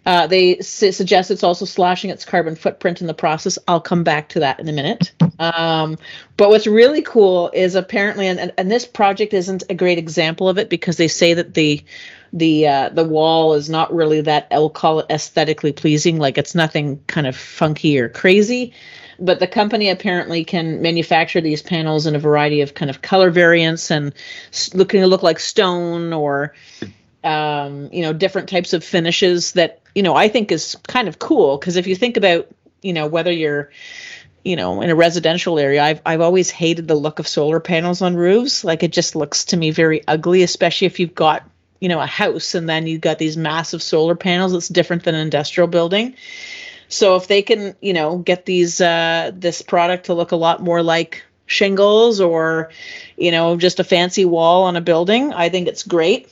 Uh, 0.05 0.27
they 0.27 0.59
su- 0.61 0.93
suggest 0.93 1.31
it's 1.31 1.45
also 1.45 1.65
slashing 1.65 2.11
its 2.11 2.25
carbon 2.25 2.57
footprint 2.57 3.01
in 3.01 3.07
the 3.07 3.15
process. 3.15 3.59
I'll 3.69 3.81
come 3.81 4.03
back 4.03 4.31
to 4.31 4.41
that 4.41 4.59
in 4.59 4.69
a 4.69 4.73
minute. 4.73 5.13
Um, 5.39 5.97
but 6.37 6.49
what's 6.49 6.67
really 6.67 7.03
cool 7.03 7.51
is 7.53 7.75
apparently, 7.75 8.27
and, 8.27 8.53
and 8.59 8.71
this 8.71 8.85
project 8.85 9.33
isn't 9.33 9.65
a 9.71 9.75
great 9.75 9.99
example 9.99 10.49
of 10.49 10.59
it 10.59 10.69
because 10.69 10.97
they 10.97 11.09
say 11.09 11.35
that 11.35 11.55
the 11.55 11.85
the 12.33 12.67
uh, 12.67 12.89
the 12.89 13.05
wall 13.05 13.55
is 13.55 13.69
not 13.69 13.95
really 13.95 14.23
that 14.23 14.49
I'll 14.51 14.71
call 14.71 15.01
it 15.01 15.07
aesthetically 15.11 15.73
pleasing. 15.73 16.19
Like 16.19 16.39
it's 16.39 16.55
nothing 16.55 17.03
kind 17.07 17.27
of 17.27 17.37
funky 17.37 17.99
or 17.99 18.09
crazy. 18.09 18.73
But 19.19 19.39
the 19.39 19.47
company 19.47 19.91
apparently 19.91 20.45
can 20.45 20.83
manufacture 20.83 21.41
these 21.41 21.63
panels 21.63 22.07
in 22.07 22.17
a 22.17 22.19
variety 22.19 22.63
of 22.63 22.75
kind 22.75 22.91
of 22.91 23.03
color 23.03 23.31
variants 23.31 23.91
and 23.91 24.15
looking 24.75 25.01
to 25.01 25.07
look 25.07 25.23
like 25.23 25.39
stone 25.39 26.13
or 26.13 26.55
um, 27.23 27.91
you 27.93 28.03
know 28.03 28.13
different 28.13 28.49
types 28.49 28.73
of 28.73 28.83
finishes 28.83 29.53
that 29.53 29.81
you 29.95 30.03
know 30.03 30.15
I 30.15 30.29
think 30.29 30.51
is 30.51 30.77
kind 30.89 31.09
of 31.09 31.19
cool 31.19 31.59
because 31.59 31.77
if 31.77 31.87
you 31.87 31.95
think 31.95 32.17
about 32.17 32.49
you 32.81 32.95
know 32.95 33.07
whether 33.07 33.31
you're 33.31 33.71
you 34.43 34.57
know 34.57 34.81
in 34.81 34.89
a 34.89 34.95
residential 34.95 35.59
area 35.59 35.83
I've 35.83 36.01
I've 36.07 36.23
always 36.23 36.51
hated 36.51 36.89
the 36.89 36.95
look 36.95 37.19
of 37.19 37.29
solar 37.29 37.61
panels 37.61 38.01
on 38.03 38.17
roofs 38.17 38.65
like 38.65 38.83
it 38.83 38.93
just 38.93 39.15
looks 39.15 39.45
to 39.47 39.57
me 39.57 39.71
very 39.71 40.03
ugly 40.09 40.43
especially 40.43 40.87
if 40.87 40.99
you've 40.99 41.15
got 41.15 41.49
you 41.83 41.89
know 41.89 42.01
a 42.01 42.07
house 42.07 42.55
and 42.55 42.69
then 42.69 42.87
you've 42.87 43.01
got 43.01 43.19
these 43.19 43.37
massive 43.37 43.83
solar 43.83 44.15
panels 44.15 44.55
it's 44.55 44.69
different 44.69 45.03
than 45.03 45.17
an 45.17 45.21
industrial 45.21 45.67
building. 45.67 46.15
So 46.89 47.17
if 47.17 47.27
they 47.27 47.43
can 47.43 47.75
you 47.81 47.93
know 47.93 48.19
get 48.19 48.47
these 48.47 48.81
uh, 48.81 49.33
this 49.35 49.63
product 49.63 50.07
to 50.07 50.15
look 50.15 50.31
a 50.31 50.37
lot 50.37 50.63
more 50.63 50.83
like 50.83 51.25
shingles 51.47 52.21
or 52.21 52.71
you 53.17 53.33
know 53.33 53.57
just 53.57 53.81
a 53.81 53.85
fancy 53.85 54.25
wall 54.25 54.63
on 54.63 54.77
a 54.77 54.81
building 54.81 55.35
i 55.35 55.49
think 55.49 55.69
it's 55.69 55.83
great. 55.83 56.29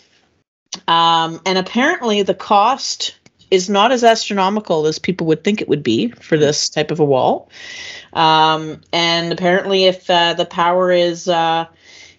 Um, 0.87 1.41
and 1.45 1.59
apparently 1.59 2.23
the 2.23 2.33
cost 2.33 3.17
is 3.51 3.69
not 3.69 3.91
as 3.91 4.05
astronomical 4.05 4.87
as 4.87 5.01
people 5.01 5.27
would 5.27 5.43
think 5.43 5.61
it 5.61 5.69
would 5.69 5.83
be 5.83 6.11
for 6.11 6.39
this 6.39 6.69
type 6.69 6.93
of 6.93 7.01
a 7.01 7.05
wall. 7.05 7.51
Um, 8.13 8.81
and 8.93 9.33
apparently 9.33 9.87
if 9.87 10.09
uh, 10.09 10.35
the 10.35 10.45
power 10.45 10.93
is 10.93 11.27
uh, 11.27 11.67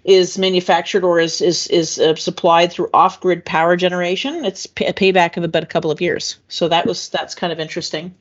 is 0.03 0.37
manufactured 0.37 1.03
or 1.03 1.19
is 1.19 1.41
is 1.41 1.67
is 1.67 1.99
uh, 1.99 2.15
supplied 2.15 2.71
through 2.71 2.89
off-grid 2.93 3.45
power 3.45 3.75
generation, 3.75 4.45
it's 4.45 4.65
a 4.65 4.93
payback 4.93 5.37
of 5.37 5.43
about 5.43 5.63
a 5.63 5.67
couple 5.67 5.91
of 5.91 6.01
years. 6.01 6.37
So 6.47 6.67
that 6.69 6.85
was 6.85 7.09
that's 7.09 7.35
kind 7.35 7.53
of 7.53 7.59
interesting. 7.59 8.15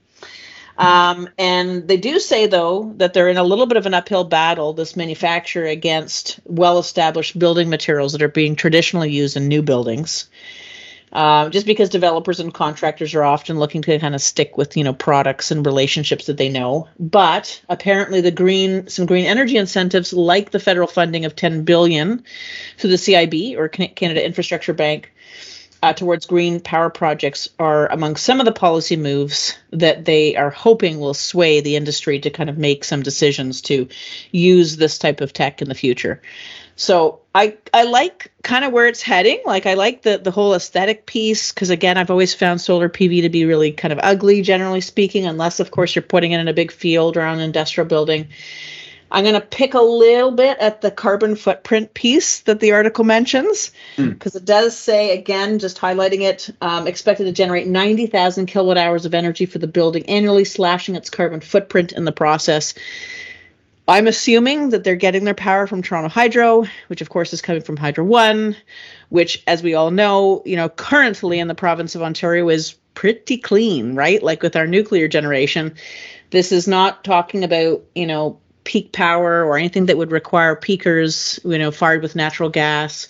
Um, 0.79 1.29
and 1.37 1.87
they 1.89 1.99
do 1.99 2.19
say 2.19 2.47
though 2.47 2.95
that 2.97 3.13
they're 3.13 3.29
in 3.29 3.37
a 3.37 3.45
little 3.45 3.67
bit 3.67 3.77
of 3.77 3.87
an 3.87 3.95
uphill 3.95 4.25
battle. 4.25 4.73
This 4.73 4.97
manufacturer 4.97 5.67
against 5.67 6.41
well-established 6.45 7.39
building 7.39 7.69
materials 7.69 8.13
that 8.13 8.23
are 8.23 8.29
being 8.29 8.57
traditionally 8.57 9.11
used 9.11 9.37
in 9.37 9.49
new 9.49 9.63
buildings. 9.63 10.29
Uh, 11.13 11.49
just 11.49 11.67
because 11.67 11.89
developers 11.89 12.39
and 12.39 12.55
contractors 12.55 13.15
are 13.15 13.25
often 13.25 13.59
looking 13.59 13.83
to 13.83 13.99
kind 13.99 14.15
of 14.15 14.21
stick 14.21 14.57
with 14.57 14.77
you 14.77 14.85
know 14.85 14.93
products 14.93 15.51
and 15.51 15.67
relationships 15.67 16.27
that 16.27 16.37
they 16.37 16.49
know. 16.49 16.89
But 17.01 17.61
apparently 17.69 18.21
the 18.21 18.31
green 18.31 18.87
some 18.89 19.07
green 19.07 19.27
energy 19.27 19.57
incentives 19.57 20.13
like 20.13 20.51
the 20.51 20.61
federal 20.61 20.87
funding 20.87 21.25
of 21.25 21.35
10 21.35 21.65
billion 21.65 22.23
through 22.79 22.91
the 22.91 22.99
cib 22.99 23.35
or 23.57 23.69
canada 23.69 24.25
infrastructure 24.25 24.73
bank 24.73 25.13
uh, 25.83 25.93
towards 25.93 26.27
green 26.27 26.61
power 26.61 26.91
projects 26.91 27.49
are 27.59 27.91
among 27.91 28.17
some 28.17 28.39
of 28.39 28.45
the 28.45 28.53
policy 28.53 28.97
moves 28.97 29.57
that 29.71 30.05
they 30.05 30.37
are 30.37 30.51
hoping 30.51 31.01
will 31.01 31.15
sway 31.15 31.61
the 31.61 31.77
industry 31.77 32.21
to 32.21 32.31
kind 32.31 32.51
of 32.51 32.59
make 32.59 32.85
some 32.85 33.03
decisions 33.03 33.63
to 33.63 33.89
use 34.31 34.77
this 34.77 34.99
type 34.99 35.21
of 35.21 35.33
tech 35.33 35.63
in 35.63 35.69
the 35.69 35.75
future 35.75 36.21
so 36.81 37.21
I 37.35 37.59
I 37.75 37.83
like 37.83 38.33
kind 38.43 38.65
of 38.65 38.73
where 38.73 38.87
it's 38.87 39.03
heading. 39.03 39.43
Like 39.45 39.67
I 39.67 39.75
like 39.75 40.01
the 40.01 40.17
the 40.17 40.31
whole 40.31 40.55
aesthetic 40.55 41.05
piece 41.05 41.53
because 41.53 41.69
again, 41.69 41.99
I've 41.99 42.11
always 42.11 42.33
found 42.33 42.59
solar 42.59 42.89
PV 42.89 43.21
to 43.21 43.29
be 43.29 43.45
really 43.45 43.71
kind 43.71 43.93
of 43.93 44.01
ugly, 44.03 44.41
generally 44.41 44.81
speaking, 44.81 45.27
unless 45.27 45.61
of 45.61 45.71
course 45.71 45.95
you're 45.95 46.03
putting 46.03 46.33
it 46.33 46.41
in 46.41 46.49
a 46.49 46.55
big 46.55 46.73
field 46.73 47.19
or 47.19 47.21
on 47.21 47.35
an 47.35 47.45
industrial 47.45 47.87
building. 47.87 48.29
I'm 49.11 49.25
going 49.25 49.35
to 49.35 49.43
pick 49.43 49.75
a 49.75 49.81
little 49.81 50.31
bit 50.31 50.57
at 50.59 50.81
the 50.81 50.91
carbon 50.91 51.37
footprint 51.37 51.93
piece 51.93 52.41
that 52.43 52.61
the 52.61 52.73
article 52.73 53.05
mentions, 53.05 53.73
because 53.97 54.33
mm. 54.35 54.37
it 54.37 54.45
does 54.45 54.79
say, 54.79 55.19
again, 55.19 55.59
just 55.59 55.79
highlighting 55.79 56.21
it, 56.21 56.49
um, 56.61 56.87
expected 56.87 57.25
to 57.25 57.33
generate 57.33 57.67
90,000 57.67 58.47
kilowatt 58.47 58.79
hours 58.79 59.07
of 59.07 59.13
energy 59.13 59.47
for 59.47 59.59
the 59.59 59.67
building 59.67 60.09
annually, 60.09 60.45
slashing 60.45 60.95
its 60.95 61.11
carbon 61.11 61.41
footprint 61.41 61.91
in 61.91 62.05
the 62.05 62.13
process 62.13 62.73
I'm 63.91 64.07
assuming 64.07 64.71
that 64.71 64.85
they're 64.85 64.95
getting 64.95 65.25
their 65.25 65.35
power 65.35 65.67
from 65.67 65.83
Toronto 65.83 66.09
Hydro, 66.09 66.65
which 66.87 67.01
of 67.01 67.09
course 67.09 67.33
is 67.33 67.43
coming 67.43 67.61
from 67.61 67.77
Hydro 67.77 68.05
One, 68.05 68.57
which, 69.09 69.43
as 69.49 69.65
we 69.65 69.75
all 69.75 69.91
know, 69.91 70.45
you 70.47 70.55
know, 70.55 70.69
currently 70.69 71.41
in 71.41 71.49
the 71.49 71.57
province 71.57 71.97
of 71.97 72.03
Ontario 72.03 72.49
is 72.51 72.77
pretty 72.95 73.37
clean, 73.37 73.97
right? 73.97 74.23
Like 74.23 74.45
with 74.45 74.55
our 74.55 74.69
nuclear 74.69 75.09
generation, 75.09 75.75
this 76.31 76.53
is 76.53 76.69
not 76.69 77.03
talking 77.03 77.43
about, 77.43 77.83
you 77.97 78.07
know, 78.07 78.39
peak 78.63 78.93
power 78.93 79.45
or 79.45 79.59
anything 79.59 79.87
that 79.87 79.99
would 79.99 80.13
require 80.13 80.55
peakers, 80.55 81.41
you 81.45 81.59
know, 81.59 81.73
fired 81.73 82.03
with 82.03 82.15
natural 82.15 82.49
gas. 82.49 83.09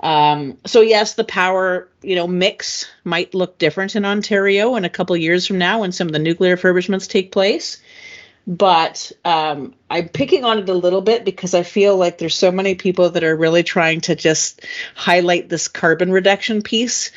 Um, 0.00 0.56
so 0.64 0.80
yes, 0.80 1.14
the 1.14 1.24
power, 1.24 1.90
you 2.00 2.16
know, 2.16 2.26
mix 2.26 2.90
might 3.04 3.34
look 3.34 3.58
different 3.58 3.94
in 3.94 4.06
Ontario 4.06 4.76
in 4.76 4.86
a 4.86 4.90
couple 4.90 5.14
years 5.18 5.46
from 5.46 5.58
now 5.58 5.80
when 5.80 5.92
some 5.92 6.06
of 6.06 6.14
the 6.14 6.18
nuclear 6.18 6.56
refurbishments 6.56 7.10
take 7.10 7.30
place 7.30 7.82
but 8.46 9.10
um, 9.24 9.74
I'm 9.90 10.08
picking 10.08 10.44
on 10.44 10.58
it 10.58 10.68
a 10.68 10.74
little 10.74 11.00
bit 11.00 11.24
because 11.24 11.54
I 11.54 11.62
feel 11.62 11.96
like 11.96 12.18
there's 12.18 12.34
so 12.34 12.52
many 12.52 12.74
people 12.74 13.10
that 13.10 13.24
are 13.24 13.36
really 13.36 13.62
trying 13.62 14.00
to 14.02 14.14
just 14.14 14.66
highlight 14.94 15.48
this 15.48 15.68
carbon 15.68 16.12
reduction 16.12 16.62
piece. 16.62 17.10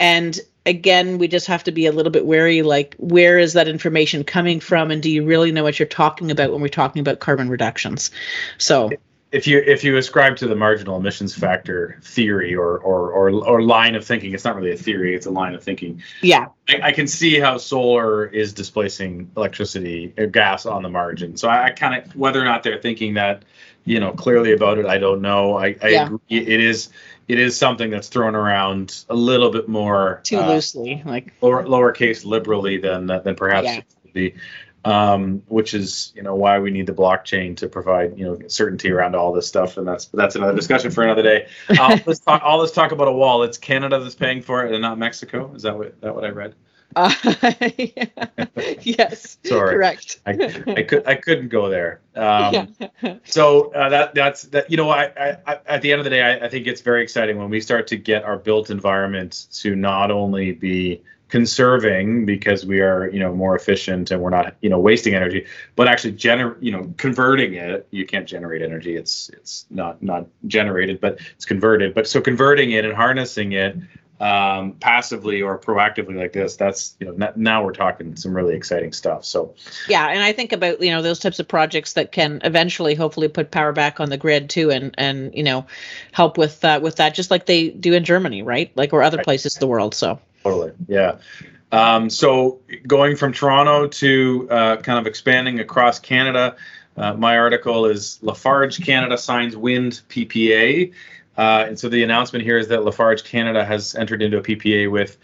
And 0.00 0.38
again, 0.64 1.18
we 1.18 1.28
just 1.28 1.46
have 1.46 1.64
to 1.64 1.72
be 1.72 1.86
a 1.86 1.92
little 1.92 2.12
bit 2.12 2.24
wary 2.24 2.62
like, 2.62 2.94
where 2.98 3.38
is 3.38 3.52
that 3.52 3.68
information 3.68 4.24
coming 4.24 4.60
from? 4.60 4.90
And 4.90 5.02
do 5.02 5.10
you 5.10 5.24
really 5.24 5.52
know 5.52 5.62
what 5.62 5.78
you're 5.78 5.86
talking 5.88 6.30
about 6.30 6.52
when 6.52 6.62
we're 6.62 6.68
talking 6.68 7.00
about 7.00 7.20
carbon 7.20 7.48
reductions? 7.48 8.10
So 8.58 8.90
if 9.32 9.46
you 9.46 9.58
if 9.66 9.82
you 9.82 9.96
ascribe 9.96 10.36
to 10.36 10.46
the 10.46 10.54
marginal 10.54 10.98
emissions 10.98 11.34
factor 11.34 11.98
theory 12.02 12.54
or 12.54 12.78
or 12.78 13.10
or, 13.10 13.30
or 13.30 13.62
line 13.62 13.94
of 13.94 14.04
thinking, 14.04 14.34
it's 14.34 14.44
not 14.44 14.54
really 14.54 14.72
a 14.72 14.76
theory; 14.76 15.14
it's 15.16 15.26
a 15.26 15.30
line 15.30 15.54
of 15.54 15.64
thinking. 15.64 16.02
Yeah, 16.20 16.48
I, 16.68 16.80
I 16.82 16.92
can 16.92 17.06
see 17.06 17.40
how 17.40 17.56
solar 17.56 18.26
is 18.26 18.52
displacing 18.52 19.30
electricity 19.36 20.12
or 20.18 20.26
gas 20.26 20.66
on 20.66 20.82
the 20.82 20.90
margin. 20.90 21.36
So 21.38 21.48
I, 21.48 21.66
I 21.66 21.70
kind 21.70 22.02
of 22.02 22.14
whether 22.14 22.40
or 22.40 22.44
not 22.44 22.62
they're 22.62 22.80
thinking 22.80 23.14
that, 23.14 23.44
you 23.86 23.98
know, 23.98 24.12
clearly 24.12 24.52
about 24.52 24.76
it, 24.76 24.84
I 24.84 24.98
don't 24.98 25.22
know. 25.22 25.56
I, 25.56 25.76
I 25.82 25.88
yeah. 25.88 26.06
agree. 26.06 26.18
It 26.28 26.60
is 26.60 26.90
it 27.26 27.38
is 27.38 27.56
something 27.56 27.88
that's 27.88 28.08
thrown 28.08 28.34
around 28.34 29.04
a 29.08 29.14
little 29.14 29.50
bit 29.50 29.66
more 29.66 30.20
too 30.24 30.38
uh, 30.38 30.48
loosely, 30.48 31.02
like 31.06 31.32
lower 31.40 31.64
lowercase 31.64 32.26
liberally 32.26 32.76
than 32.76 33.06
than 33.06 33.34
perhaps 33.34 33.66
yeah. 33.66 33.80
be 34.12 34.34
um, 34.84 35.42
which 35.46 35.74
is 35.74 36.12
you 36.14 36.22
know 36.22 36.34
why 36.34 36.58
we 36.58 36.70
need 36.70 36.86
the 36.86 36.92
blockchain 36.92 37.56
to 37.58 37.68
provide 37.68 38.18
you 38.18 38.24
know 38.24 38.38
certainty 38.48 38.90
around 38.90 39.14
all 39.14 39.32
this 39.32 39.46
stuff, 39.46 39.76
and 39.76 39.86
that's 39.86 40.06
that's 40.06 40.34
another 40.34 40.54
discussion 40.54 40.90
for 40.90 41.04
another 41.04 41.22
day. 41.22 41.48
Uh, 41.68 41.98
let's 42.06 42.20
talk. 42.26 42.42
All 42.44 42.58
let's 42.58 42.72
talk 42.72 42.92
about 42.92 43.08
a 43.08 43.12
wall. 43.12 43.42
It's 43.42 43.58
Canada 43.58 44.00
that's 44.00 44.14
paying 44.14 44.42
for 44.42 44.64
it, 44.66 44.72
and 44.72 44.82
not 44.82 44.98
Mexico. 44.98 45.52
Is 45.54 45.62
that 45.62 45.76
what 45.76 46.00
that 46.00 46.14
what 46.14 46.24
I 46.24 46.30
read? 46.30 46.54
Uh, 46.94 47.10
yes. 48.82 49.38
Sorry. 49.44 49.74
Correct. 49.74 50.20
I, 50.26 50.32
I 50.76 50.82
could 50.82 51.06
I 51.06 51.14
couldn't 51.14 51.48
go 51.48 51.68
there. 51.68 52.00
Um, 52.14 52.74
yeah. 52.78 53.16
so 53.24 53.72
uh, 53.72 53.88
that 53.88 54.14
that's 54.14 54.42
that. 54.44 54.70
You 54.70 54.76
know, 54.76 54.90
I, 54.90 55.04
I, 55.04 55.36
I, 55.46 55.58
at 55.66 55.82
the 55.82 55.92
end 55.92 56.00
of 56.00 56.04
the 56.04 56.10
day, 56.10 56.22
I, 56.22 56.46
I 56.46 56.48
think 56.48 56.66
it's 56.66 56.80
very 56.80 57.02
exciting 57.02 57.38
when 57.38 57.50
we 57.50 57.60
start 57.60 57.86
to 57.88 57.96
get 57.96 58.24
our 58.24 58.36
built 58.36 58.70
environment 58.70 59.46
to 59.52 59.74
not 59.74 60.10
only 60.10 60.52
be 60.52 61.02
conserving 61.32 62.26
because 62.26 62.66
we 62.66 62.82
are 62.82 63.08
you 63.08 63.18
know 63.18 63.34
more 63.34 63.56
efficient 63.56 64.10
and 64.10 64.20
we're 64.20 64.28
not 64.28 64.54
you 64.60 64.68
know 64.68 64.78
wasting 64.78 65.14
energy 65.14 65.46
but 65.76 65.88
actually 65.88 66.12
gener 66.12 66.58
you 66.60 66.70
know 66.70 66.92
converting 66.98 67.54
it 67.54 67.88
you 67.90 68.04
can't 68.04 68.28
generate 68.28 68.60
energy. 68.60 68.96
It's 68.96 69.30
it's 69.30 69.64
not 69.70 70.02
not 70.02 70.26
generated 70.46 71.00
but 71.00 71.20
it's 71.34 71.46
converted. 71.46 71.94
But 71.94 72.06
so 72.06 72.20
converting 72.20 72.72
it 72.72 72.84
and 72.84 72.92
harnessing 72.92 73.52
it 73.52 73.78
um, 74.20 74.72
passively 74.74 75.40
or 75.40 75.58
proactively 75.58 76.16
like 76.16 76.34
this 76.34 76.56
that's 76.56 76.96
you 77.00 77.06
know 77.06 77.32
now 77.34 77.64
we're 77.64 77.72
talking 77.72 78.14
some 78.14 78.36
really 78.36 78.54
exciting 78.54 78.92
stuff. 78.92 79.24
So 79.24 79.54
yeah 79.88 80.08
and 80.08 80.22
i 80.22 80.32
think 80.32 80.52
about 80.52 80.82
you 80.82 80.90
know 80.90 81.00
those 81.00 81.18
types 81.18 81.38
of 81.38 81.48
projects 81.48 81.94
that 81.94 82.12
can 82.12 82.42
eventually 82.44 82.94
hopefully 82.94 83.28
put 83.28 83.50
power 83.50 83.72
back 83.72 84.00
on 84.00 84.10
the 84.10 84.18
grid 84.18 84.50
too 84.50 84.70
and 84.70 84.94
and 84.98 85.34
you 85.34 85.44
know 85.44 85.64
help 86.12 86.36
with 86.36 86.62
uh, 86.62 86.78
with 86.82 86.96
that 86.96 87.14
just 87.14 87.30
like 87.30 87.46
they 87.46 87.70
do 87.70 87.94
in 87.94 88.04
germany 88.04 88.42
right? 88.42 88.70
Like 88.76 88.92
or 88.92 89.02
other 89.02 89.16
right. 89.16 89.24
places 89.24 89.56
in 89.56 89.60
the 89.60 89.66
world 89.66 89.94
so 89.94 90.20
Totally. 90.42 90.72
Yeah. 90.88 91.18
Um, 91.70 92.10
so 92.10 92.60
going 92.86 93.16
from 93.16 93.32
Toronto 93.32 93.88
to 93.88 94.48
uh, 94.50 94.76
kind 94.76 94.98
of 94.98 95.06
expanding 95.06 95.60
across 95.60 95.98
Canada, 95.98 96.56
uh, 96.96 97.14
my 97.14 97.38
article 97.38 97.86
is 97.86 98.18
Lafarge 98.22 98.84
Canada 98.84 99.16
signs 99.16 99.56
wind 99.56 100.02
PPA. 100.08 100.92
Uh, 101.36 101.64
and 101.66 101.78
so 101.78 101.88
the 101.88 102.02
announcement 102.02 102.44
here 102.44 102.58
is 102.58 102.68
that 102.68 102.84
Lafarge 102.84 103.24
Canada 103.24 103.64
has 103.64 103.94
entered 103.94 104.20
into 104.20 104.36
a 104.36 104.42
PPA 104.42 104.90
with 104.90 105.16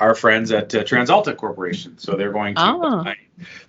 our 0.00 0.14
friends 0.14 0.50
at 0.50 0.74
uh, 0.74 0.82
TransAlta 0.82 1.36
Corporation. 1.36 1.96
So 1.98 2.16
they're 2.16 2.32
going 2.32 2.56
to 2.56 2.62
oh. 2.62 3.04
buy, 3.04 3.16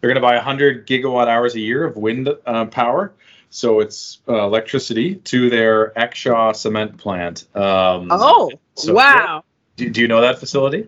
they're 0.01 0.09
going 0.09 0.15
to 0.15 0.21
buy 0.21 0.35
100 0.35 0.87
gigawatt 0.87 1.27
hours 1.27 1.53
a 1.53 1.59
year 1.59 1.83
of 1.83 1.95
wind 1.95 2.29
uh, 2.45 2.65
power. 2.65 3.13
So 3.51 3.79
it's 3.81 4.19
uh, 4.27 4.43
electricity 4.43 5.15
to 5.15 5.51
their 5.51 5.91
Exshaw 5.91 6.55
cement 6.55 6.97
plant. 6.97 7.45
Um, 7.55 8.07
oh, 8.09 8.49
so, 8.73 8.95
wow. 8.95 9.43
Do, 9.75 9.89
do 9.89 10.01
you 10.01 10.07
know 10.07 10.21
that 10.21 10.39
facility? 10.39 10.87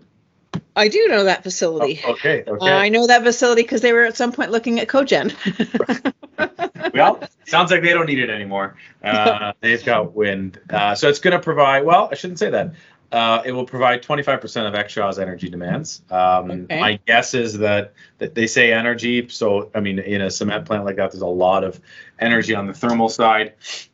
I 0.76 0.88
do 0.88 1.08
know 1.08 1.24
that 1.26 1.44
facility. 1.44 2.02
Oh, 2.06 2.12
okay, 2.14 2.44
okay. 2.46 2.72
Uh, 2.72 2.78
I 2.78 2.90
know 2.90 3.08
that 3.08 3.24
facility 3.24 3.62
because 3.62 3.82
they 3.82 3.94
were 3.94 4.06
at 4.06 4.18
some 4.18 4.32
point 4.32 4.52
looking 4.52 4.80
at 4.80 4.88
cogen. 4.88 5.34
well, 6.94 7.20
sounds 7.46 7.72
like 7.72 7.82
they 7.82 7.94
don't 7.94 8.06
need 8.06 8.20
it 8.20 8.30
anymore. 8.30 8.76
Uh, 9.04 9.54
they've 9.62 9.84
got 9.84 10.14
wind, 10.14 10.60
uh, 10.70 10.96
so 10.96 11.10
it's 11.10 11.20
going 11.20 11.34
to 11.34 11.40
provide. 11.40 11.86
Well, 11.86 12.10
I 12.12 12.16
shouldn't 12.16 12.40
say 12.40 12.50
that. 12.50 12.74
Uh, 13.16 13.42
it 13.46 13.54
will 13.54 13.66
provide 13.66 14.04
25% 14.04 14.68
of 14.68 14.74
Exshaw's 14.74 15.20
energy 15.20 15.48
demands. 15.48 16.02
Um, 16.12 16.52
okay. 16.52 16.82
My 16.82 17.00
guess 17.06 17.34
is 17.34 17.60
that, 17.60 17.94
that 18.18 18.36
they 18.36 18.46
say 18.46 18.74
energy. 18.74 19.30
So, 19.30 19.72
I 19.74 19.80
mean, 19.80 20.00
in 20.00 20.20
a 20.20 20.30
cement 20.30 20.66
plant 20.66 20.84
like 20.84 20.98
that, 20.98 21.14
there's 21.14 21.22
a 21.22 21.26
lot 21.26 21.64
of 21.64 21.80
energy 22.20 22.54
on 22.54 22.68
the 22.68 22.74
thermal 22.74 23.08
side. 23.08 23.54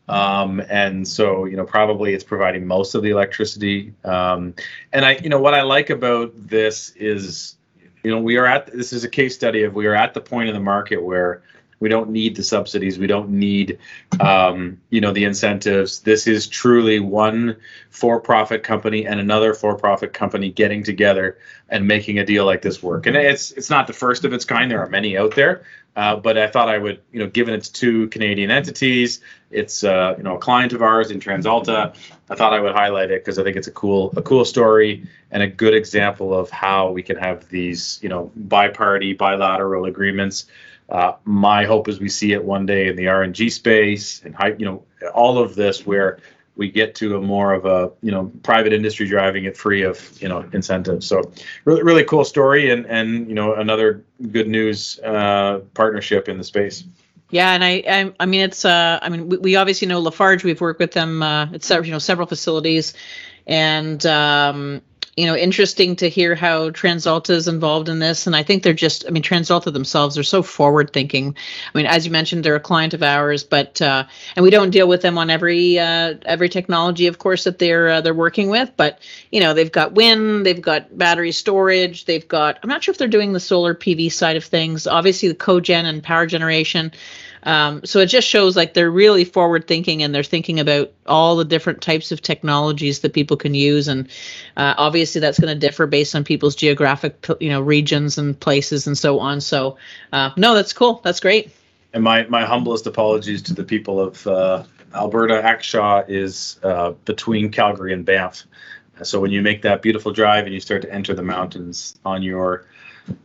Um, 0.10 0.60
and 0.72 1.08
so, 1.08 1.46
you 1.46 1.56
know, 1.56 1.66
probably 1.66 2.16
it's 2.16 2.24
providing 2.24 2.66
most 2.66 2.96
of 2.96 3.04
the 3.04 3.12
electricity. 3.12 3.94
Um, 4.04 4.56
and 4.92 5.06
I, 5.06 5.18
you 5.18 5.30
know, 5.30 5.40
what 5.40 5.54
I 5.54 5.62
like 5.62 5.92
about 5.92 6.32
this 6.36 6.90
is, 6.96 7.58
you 8.02 8.10
know, 8.10 8.20
we 8.20 8.38
are 8.38 8.48
at, 8.48 8.76
this 8.76 8.92
is 8.92 9.04
a 9.04 9.10
case 9.10 9.36
study 9.36 9.62
of 9.62 9.76
we 9.76 9.86
are 9.86 9.94
at 9.94 10.16
the 10.16 10.22
point 10.22 10.50
in 10.50 10.56
the 10.56 10.62
market 10.62 10.98
where 10.98 11.44
we 11.82 11.90
don't 11.90 12.12
need 12.12 12.36
the 12.36 12.44
subsidies. 12.44 12.98
We 13.00 13.08
don't 13.08 13.30
need, 13.30 13.80
um, 14.20 14.80
you 14.92 15.02
know, 15.02 15.12
the 15.12 15.26
incentives. 15.26 16.00
This 16.00 16.28
is 16.28 16.48
truly 16.48 17.00
one 17.00 17.58
for-profit 17.90 18.64
company 18.64 19.06
and 19.06 19.20
another 19.20 19.54
for-profit 19.54 20.14
company 20.14 20.52
getting 20.52 20.84
together 20.84 21.40
and 21.68 21.88
making 21.88 22.20
a 22.20 22.26
deal 22.26 22.46
like 22.46 22.62
this 22.62 22.82
work. 22.84 23.08
And 23.08 23.18
it's 23.18 23.52
it's 23.52 23.70
not 23.70 23.88
the 23.88 23.94
first 23.94 24.24
of 24.24 24.32
its 24.32 24.46
kind. 24.46 24.70
There 24.70 24.80
are 24.80 24.90
many 24.90 25.18
out 25.18 25.36
there, 25.36 25.64
uh, 25.96 26.18
but 26.18 26.38
I 26.38 26.48
thought 26.48 26.70
I 26.70 26.78
would, 26.78 27.02
you 27.12 27.20
know, 27.20 27.28
given 27.28 27.56
it's 27.56 27.68
two 27.68 28.08
Canadian 28.10 28.52
entities, 28.52 29.20
it's 29.50 29.84
uh, 29.84 30.14
you 30.18 30.24
know 30.24 30.36
a 30.36 30.40
client 30.40 30.74
of 30.74 30.84
ours 30.84 31.10
in 31.10 31.20
TransAlta. 31.20 31.96
I 32.30 32.36
thought 32.36 32.54
I 32.54 32.60
would 32.60 32.74
highlight 32.74 33.10
it 33.10 33.26
because 33.26 33.40
I 33.40 33.44
think 33.44 33.58
it's 33.58 33.68
a 33.68 33.72
cool 33.72 34.14
a 34.16 34.22
cool 34.22 34.46
story 34.46 35.08
and 35.32 35.42
a 35.42 35.48
good 35.48 35.74
example 35.74 36.38
of 36.38 36.52
how 36.52 36.92
we 36.92 37.02
can 37.02 37.18
have 37.18 37.50
these, 37.50 38.00
you 38.04 38.10
know, 38.10 38.32
bi-party 38.36 39.14
bilateral 39.14 39.86
agreements 39.86 40.46
uh, 40.92 41.14
my 41.24 41.66
hope 41.66 41.88
is 41.88 42.00
we 42.00 42.10
see 42.10 42.34
it 42.34 42.44
one 42.44 42.66
day 42.66 42.88
in 42.88 42.96
the 42.96 43.06
RNG 43.06 43.52
space 43.52 44.22
and 44.24 44.36
you 44.60 44.66
know 44.66 44.84
all 45.14 45.38
of 45.38 45.56
this 45.56 45.86
where 45.86 46.20
we 46.58 46.70
get 46.70 46.94
to 46.96 47.16
a 47.16 47.22
more 47.22 47.54
of 47.54 47.66
a 47.66 47.92
you 48.02 48.12
know 48.12 48.32
private 48.44 48.74
industry 48.74 49.08
driving 49.08 49.46
it 49.46 49.56
free 49.56 49.84
of 49.84 50.22
you 50.22 50.28
know 50.28 50.48
incentives. 50.54 51.08
So 51.08 51.22
really 51.66 51.82
really 51.82 52.04
cool 52.04 52.26
story 52.26 52.70
and 52.72 52.86
and 52.86 53.28
you 53.28 53.34
know 53.34 53.56
another 53.56 54.04
good 54.32 54.48
news 54.48 55.00
uh, 55.00 55.62
partnership 55.74 56.28
in 56.28 56.38
the 56.38 56.44
space. 56.44 56.84
Yeah, 57.32 57.54
and 57.54 57.64
I, 57.64 57.82
I, 57.88 58.14
I 58.20 58.26
mean, 58.26 58.42
it's, 58.42 58.66
uh, 58.66 59.00
I 59.02 59.08
mean, 59.08 59.30
we, 59.30 59.38
we 59.38 59.56
obviously 59.56 59.88
know 59.88 60.02
Lafarge. 60.02 60.44
We've 60.44 60.60
worked 60.60 60.82
with 60.82 60.92
them 60.92 61.24
uh, 61.24 61.46
you 61.46 61.92
know, 61.92 61.98
several 61.98 62.28
facilities, 62.28 62.94
and 63.48 64.06
um, 64.06 64.82
you 65.18 65.26
know, 65.26 65.36
interesting 65.36 65.98
to 65.98 66.10
hear 66.10 66.36
how 66.36 66.70
TransAlta 66.70 67.32
is 67.32 67.50
involved 67.50 67.90
in 67.90 68.00
this. 68.00 68.28
And 68.28 68.36
I 68.36 68.44
think 68.44 68.64
they're 68.64 68.74
just, 68.74 69.06
I 69.06 69.12
mean, 69.12 69.24
TransAlta 69.24 69.74
themselves 69.74 70.18
are 70.18 70.24
so 70.24 70.42
forward 70.42 70.94
thinking. 70.94 71.36
I 71.74 71.78
mean, 71.78 71.86
as 71.86 72.06
you 72.06 72.12
mentioned, 72.12 72.46
they're 72.46 72.56
a 72.56 72.62
client 72.62 72.94
of 72.94 73.04
ours, 73.04 73.44
but 73.44 73.82
uh, 73.82 74.06
and 74.36 74.44
we 74.44 74.52
don't 74.52 74.70
deal 74.70 74.88
with 74.88 75.02
them 75.02 75.18
on 75.18 75.30
every 75.30 75.78
uh, 75.78 76.16
every 76.26 76.48
technology, 76.48 77.08
of 77.08 77.18
course, 77.18 77.44
that 77.44 77.60
they're 77.60 77.90
uh, 77.90 78.02
they're 78.02 78.14
working 78.14 78.50
with. 78.50 78.72
But 78.78 79.00
you 79.32 79.42
know, 79.42 79.54
they've 79.54 79.72
got 79.72 79.94
wind, 79.94 80.46
they've 80.46 80.62
got 80.62 80.98
battery 80.98 81.34
storage, 81.34 82.06
they've 82.06 82.28
got. 82.28 82.60
I'm 82.64 82.70
not 82.70 82.84
sure 82.84 82.94
if 82.94 82.98
they're 82.98 83.10
doing 83.10 83.34
the 83.34 83.40
solar 83.42 83.76
PV 83.76 84.14
side 84.14 84.38
of 84.38 84.46
things. 84.46 84.88
Obviously, 84.88 85.28
the 85.28 85.36
cogen 85.36 85.84
and 85.84 86.02
power 86.02 86.26
generation. 86.26 86.94
Um, 87.44 87.82
so 87.86 88.00
it 88.00 88.08
just 88.08 88.28
shows 88.28 88.56
like 88.56 88.74
they're 88.74 88.92
really 88.92 89.26
forward 89.26 89.68
thinking 89.68 90.04
and 90.04 90.14
they're 90.14 90.24
thinking 90.24 90.60
about 90.60 90.92
all 91.06 91.36
the 91.36 91.46
different 91.46 91.82
types 91.82 92.12
of 92.12 92.22
technologies 92.22 93.00
that 93.00 93.14
people 93.14 93.38
can 93.38 93.54
use. 93.54 93.88
And 93.88 94.08
uh, 94.58 94.76
obviously 94.78 95.22
that's 95.22 95.40
going 95.40 95.54
to 95.54 95.60
differ 95.60 95.88
based 95.88 96.16
on 96.16 96.24
people's 96.24 96.56
geographic, 96.56 97.26
you 97.40 97.50
know, 97.50 97.62
regions 97.62 98.18
and 98.18 98.40
places 98.40 98.88
and 98.88 98.98
so 98.98 99.20
on. 99.20 99.42
So 99.42 99.78
uh, 100.14 100.32
no, 100.38 100.54
that's 100.54 100.74
cool. 100.74 101.02
That's 101.04 101.20
great. 101.20 101.52
And 101.94 102.04
my, 102.04 102.26
my 102.28 102.46
humblest 102.46 102.88
apologies 102.88 103.42
to 103.44 103.54
the 103.54 103.64
people 103.64 104.00
of 104.00 104.26
uh, 104.28 104.64
Alberta. 104.94 105.42
Exshaw 105.44 106.06
is 106.08 106.60
uh, 106.64 106.92
between 107.06 107.52
Calgary 107.52 107.94
and 107.94 108.06
Banff. 108.06 108.44
So 109.04 109.20
when 109.20 109.32
you 109.32 109.42
make 109.42 109.64
that 109.64 109.82
beautiful 109.82 110.12
drive 110.12 110.46
and 110.46 110.54
you 110.54 110.60
start 110.60 110.84
to 110.84 110.94
enter 110.94 111.14
the 111.14 111.24
mountains 111.24 111.98
on 112.06 112.22
your 112.22 112.66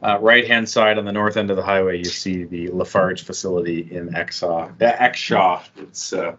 uh, 0.03 0.19
right 0.21 0.47
hand 0.47 0.69
side 0.69 0.99
on 0.99 1.05
the 1.05 1.13
north 1.13 1.37
end 1.37 1.51
of 1.51 1.57
the 1.57 1.63
highway, 1.63 1.99
you 1.99 2.05
see 2.05 2.45
the 2.45 2.69
Lafarge 2.69 3.23
facility 3.23 3.89
in 3.91 4.11
Exhaw. 4.11 4.71
Uh, 4.71 4.97
Exshaw. 4.97 5.63
It's 5.77 6.13
uh, 6.13 6.37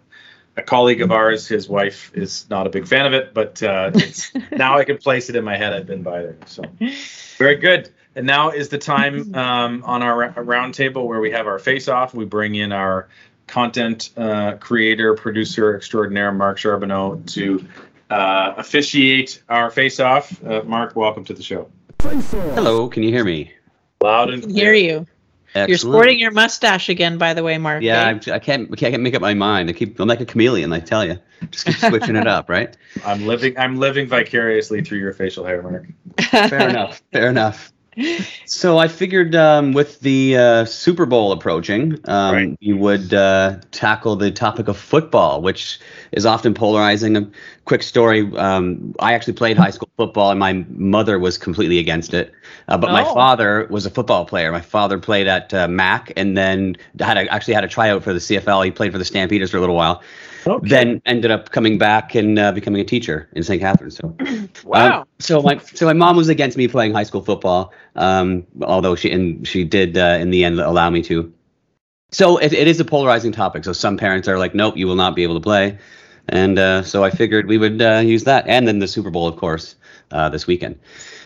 a 0.58 0.62
colleague 0.62 1.02
of 1.02 1.12
ours. 1.12 1.48
His 1.48 1.70
wife 1.70 2.12
is 2.14 2.50
not 2.50 2.68
a 2.68 2.70
big 2.70 2.88
fan 2.88 3.06
of 3.06 3.14
it, 3.14 3.34
but 3.34 3.62
uh, 3.62 3.92
now 4.52 4.78
I 4.78 4.84
can 4.84 4.98
place 4.98 5.30
it 5.30 5.36
in 5.36 5.44
my 5.44 5.56
head. 5.56 5.74
I've 5.74 5.86
been 5.86 6.04
by 6.04 6.24
there, 6.24 6.38
so 6.46 6.64
very 7.38 7.56
good. 7.56 7.90
And 8.16 8.26
now 8.26 8.50
is 8.50 8.70
the 8.70 8.80
time 8.80 9.34
um, 9.36 9.84
on 9.86 10.02
our 10.02 10.32
roundtable 10.34 11.06
where 11.06 11.20
we 11.20 11.32
have 11.32 11.48
our 11.48 11.60
face 11.60 11.88
off. 11.88 12.14
We 12.14 12.26
bring 12.26 12.56
in 12.56 12.72
our 12.72 13.08
content 13.46 14.10
uh, 14.18 14.54
creator, 14.60 15.14
producer 15.14 15.76
extraordinaire, 15.76 16.32
Mark 16.32 16.58
Charbonneau, 16.58 17.22
to 17.28 17.66
uh, 18.10 18.54
officiate 18.58 19.44
our 19.50 19.70
face 19.70 20.00
off. 20.00 20.44
Uh, 20.44 20.64
Mark, 20.64 20.96
welcome 20.96 21.24
to 21.26 21.34
the 21.34 21.44
show. 21.44 21.70
Hello, 22.02 22.88
can 22.90 23.04
you 23.04 23.10
hear 23.10 23.24
me? 23.24 23.54
Loud 24.02 24.30
and 24.30 24.44
clear. 24.44 24.74
hear 24.74 24.74
you. 24.74 25.08
Excellent. 25.50 25.70
You're 25.70 25.78
sporting 25.78 26.20
your 26.20 26.32
mustache 26.32 26.90
again, 26.90 27.18
by 27.18 27.34
the 27.34 27.42
way, 27.42 27.58
Mark. 27.58 27.82
Yeah, 27.82 28.06
I, 28.06 28.32
I, 28.34 28.40
can't. 28.40 28.70
I 28.72 28.76
can't 28.76 29.02
make 29.02 29.16
up 29.16 29.22
my 29.22 29.34
mind. 29.34 29.70
I 29.70 29.74
keep. 29.74 30.00
I'm 30.00 30.08
like 30.08 30.22
a 30.22 30.26
chameleon. 30.26 30.72
I 30.74 30.80
tell 30.80 31.06
you, 31.06 31.18
just 31.50 31.66
keep 31.66 31.76
switching 31.76 32.16
it 32.16 32.28
up, 32.28 32.50
right? 32.50 32.76
I'm 33.06 33.26
living. 33.26 33.58
I'm 33.58 33.78
living 33.78 34.08
vicariously 34.08 34.84
through 34.84 35.00
your 35.00 35.14
facial 35.14 35.46
hair, 35.46 35.62
Mark. 35.62 35.88
Fair 36.20 36.70
enough. 36.70 37.02
Fair 37.12 37.30
enough 37.30 37.72
so 38.46 38.78
I 38.78 38.88
figured 38.88 39.36
um, 39.36 39.74
with 39.74 40.00
the 40.02 40.38
uh, 40.38 40.66
Super 40.66 41.06
Bowl 41.06 41.32
approaching, 41.32 42.00
um, 42.06 42.36
right. 42.36 42.58
you 42.60 42.78
would 42.78 43.14
uh, 43.14 43.60
tackle 43.72 44.16
the 44.16 44.30
topic 44.32 44.68
of 44.68 44.78
football, 44.78 45.42
which 45.42 45.80
is 46.12 46.26
often 46.26 46.54
polarizing. 46.54 47.18
A 47.18 47.28
quick 47.66 47.82
story: 47.82 48.32
um, 48.38 48.94
I 49.00 49.14
actually 49.14 49.34
played 49.34 49.58
high 49.58 49.72
school 49.72 49.90
football, 49.98 50.30
and 50.30 50.40
my 50.40 50.66
mother 50.70 51.18
was 51.18 51.38
completely 51.38 51.80
against 51.80 52.14
it. 52.14 52.32
Uh, 52.68 52.78
but 52.78 52.90
oh. 52.90 52.94
my 52.94 53.04
father 53.04 53.68
was 53.70 53.86
a 53.86 53.90
football 53.90 54.26
player. 54.26 54.52
My 54.52 54.62
father 54.62 55.00
played 55.00 55.28
at 55.28 55.54
uh, 55.54 55.68
Mac, 55.68 56.14
and 56.16 56.38
then 56.38 56.76
had 57.00 57.18
a, 57.18 57.34
actually 57.34 57.56
had 57.56 57.64
a 57.64 57.70
tryout 57.70 58.04
for 58.04 58.14
the 58.14 58.20
CFL. 58.20 58.66
He 58.66 58.72
played 58.72 58.92
for 58.92 59.00
the 59.00 59.06
Stampeders 59.06 59.52
for 59.52 59.58
a 59.58 59.60
little 59.60 59.76
while. 59.76 60.04
Okay. 60.46 60.70
Then 60.70 61.02
ended 61.06 61.32
up 61.32 61.50
coming 61.52 61.78
back 61.78 62.16
and 62.16 62.38
uh, 62.38 62.52
becoming 62.52 62.80
a 62.80 62.86
teacher 62.86 63.28
in 63.34 63.44
St. 63.44 63.60
Catharines. 63.60 63.98
So, 63.98 64.16
wow. 64.64 65.07
So 65.20 65.42
my 65.42 65.58
so 65.58 65.86
my 65.86 65.94
mom 65.94 66.16
was 66.16 66.30
against 66.30 66.58
me 66.58 66.68
playing 66.68 66.94
high 66.94 67.04
school 67.04 67.24
football, 67.24 67.74
um, 67.96 68.46
although 68.62 68.96
she 68.96 69.12
and 69.12 69.48
she 69.48 69.64
did 69.64 69.98
uh, 69.98 70.18
in 70.20 70.30
the 70.30 70.44
end 70.44 70.60
allow 70.60 70.90
me 70.90 71.02
to. 71.04 71.34
So 72.12 72.38
it, 72.38 72.54
it 72.54 72.68
is 72.68 72.80
a 72.80 72.86
polarizing 72.86 73.32
topic. 73.32 73.64
So 73.64 73.74
some 73.74 73.98
parents 73.98 74.28
are 74.28 74.38
like, 74.38 74.54
nope, 74.54 74.78
you 74.78 74.88
will 74.88 74.96
not 74.96 75.16
be 75.16 75.24
able 75.24 75.34
to 75.34 75.42
play, 75.42 75.78
and 76.30 76.60
uh, 76.60 76.84
so 76.84 77.04
I 77.04 77.10
figured 77.10 77.48
we 77.48 77.58
would 77.58 77.82
uh, 77.82 78.02
use 78.06 78.26
that, 78.26 78.48
and 78.48 78.68
then 78.68 78.80
the 78.80 78.88
Super 78.88 79.10
Bowl, 79.10 79.28
of 79.28 79.38
course, 79.38 79.76
uh, 80.12 80.30
this 80.30 80.46
weekend. 80.46 80.80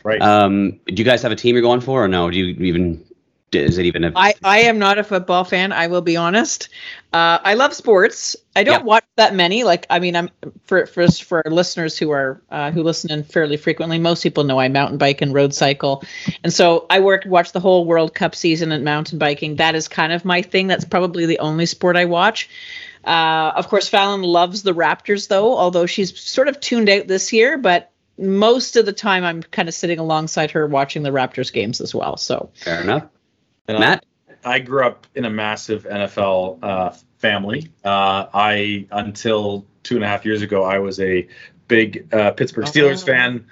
Right. 0.04 0.22
Um, 0.22 0.80
do 0.88 0.96
you 0.96 1.04
guys 1.04 1.22
have 1.22 1.32
a 1.32 1.36
team 1.36 1.56
you're 1.56 1.62
going 1.62 1.82
for, 1.82 2.04
or 2.04 2.08
no? 2.08 2.32
Do 2.32 2.38
you 2.38 2.56
even 2.66 3.04
is 3.54 3.78
it 3.78 3.86
even 3.86 4.04
a 4.04 4.12
I, 4.16 4.34
I 4.44 4.60
am 4.62 4.80
not 4.80 4.98
a 4.98 5.04
football 5.04 5.44
fan 5.44 5.72
i 5.72 5.88
will 5.88 6.02
be 6.02 6.18
honest. 6.18 6.70
Uh, 7.14 7.40
i 7.44 7.56
love 7.56 7.74
sports. 7.74 8.36
I 8.56 8.64
don't 8.64 8.80
yep. 8.80 8.84
watch 8.84 9.04
that 9.18 9.36
many 9.36 9.64
like 9.64 9.86
i 9.90 10.00
mean 10.00 10.16
i'm 10.16 10.30
for 10.64 10.86
for 10.86 11.08
for 11.10 11.44
listeners 11.46 11.98
who 11.98 12.12
are 12.12 12.42
uh, 12.50 12.72
who 12.72 12.84
listen 12.84 13.12
in 13.12 13.24
fairly 13.24 13.58
frequently 13.58 14.00
most 14.00 14.24
people 14.24 14.44
know 14.44 14.60
i 14.60 14.68
mountain 14.70 14.98
bike 14.98 15.22
and 15.22 15.34
road 15.34 15.54
cycle. 15.54 16.04
And 16.44 16.54
so 16.54 16.86
i 16.90 17.00
work 17.00 17.24
watch 17.26 17.52
the 17.52 17.60
whole 17.60 17.86
world 17.86 18.16
cup 18.16 18.36
season 18.36 18.72
and 18.72 18.86
mountain 18.86 19.20
biking. 19.20 19.58
That 19.58 19.76
is 19.76 19.88
kind 19.88 20.14
of 20.14 20.26
my 20.26 20.42
thing. 20.42 20.68
That's 20.68 20.86
probably 20.86 21.26
the 21.26 21.40
only 21.40 21.66
sport 21.66 21.98
i 21.98 22.06
watch. 22.06 22.50
Uh, 23.04 23.52
of 23.56 23.68
course 23.68 23.90
fallon 23.90 24.22
loves 24.22 24.62
the 24.62 24.74
raptors 24.74 25.28
though 25.28 25.58
although 25.58 25.88
she's 25.88 26.18
sort 26.20 26.48
of 26.48 26.60
tuned 26.60 26.88
out 26.88 27.08
this 27.08 27.34
year 27.34 27.58
but 27.58 27.90
most 28.20 28.76
of 28.76 28.86
the 28.86 28.94
time 28.94 29.24
i'm 29.24 29.42
kind 29.42 29.68
of 29.68 29.74
sitting 29.74 29.98
alongside 29.98 30.52
her 30.52 30.68
watching 30.68 31.02
the 31.02 31.10
raptors 31.10 31.52
games 31.52 31.82
as 31.82 31.96
well 31.96 32.16
so. 32.16 32.52
Fair 32.54 32.80
enough 32.82 33.08
and 33.68 33.80
Matt? 33.80 34.06
I, 34.44 34.56
I, 34.56 34.60
grew 34.60 34.86
up 34.86 35.08
in 35.16 35.26
a 35.26 35.30
massive 35.30 35.84
NFL 35.84 36.60
uh, 36.64 36.92
family. 37.18 37.72
Uh, 37.84 38.28
I 38.34 38.88
until 38.92 39.66
two 39.84 39.96
and 39.96 40.04
a 40.04 40.08
half 40.08 40.26
years 40.26 40.42
ago, 40.42 40.64
I 40.64 40.80
was 40.80 41.00
a 41.00 41.28
big 41.68 42.14
uh, 42.14 42.32
Pittsburgh 42.32 42.66
Steelers 42.66 43.04
oh. 43.04 43.08
fan. 43.08 43.48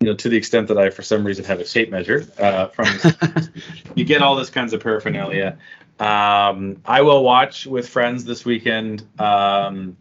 You 0.00 0.08
know, 0.10 0.14
to 0.16 0.28
the 0.28 0.36
extent 0.36 0.68
that 0.68 0.76
I, 0.76 0.90
for 0.90 1.02
some 1.02 1.24
reason, 1.24 1.44
have 1.44 1.60
a 1.60 1.64
tape 1.64 1.90
measure 1.90 2.26
uh, 2.38 2.66
from. 2.68 2.86
you 3.94 4.04
get 4.04 4.22
all 4.22 4.36
this 4.36 4.50
kinds 4.50 4.72
of 4.72 4.80
paraphernalia. 4.80 5.56
Um, 5.98 6.82
I 6.84 7.02
will 7.02 7.22
watch 7.22 7.66
with 7.66 7.88
friends 7.88 8.24
this 8.24 8.44
weekend. 8.44 9.06
Um, 9.18 9.96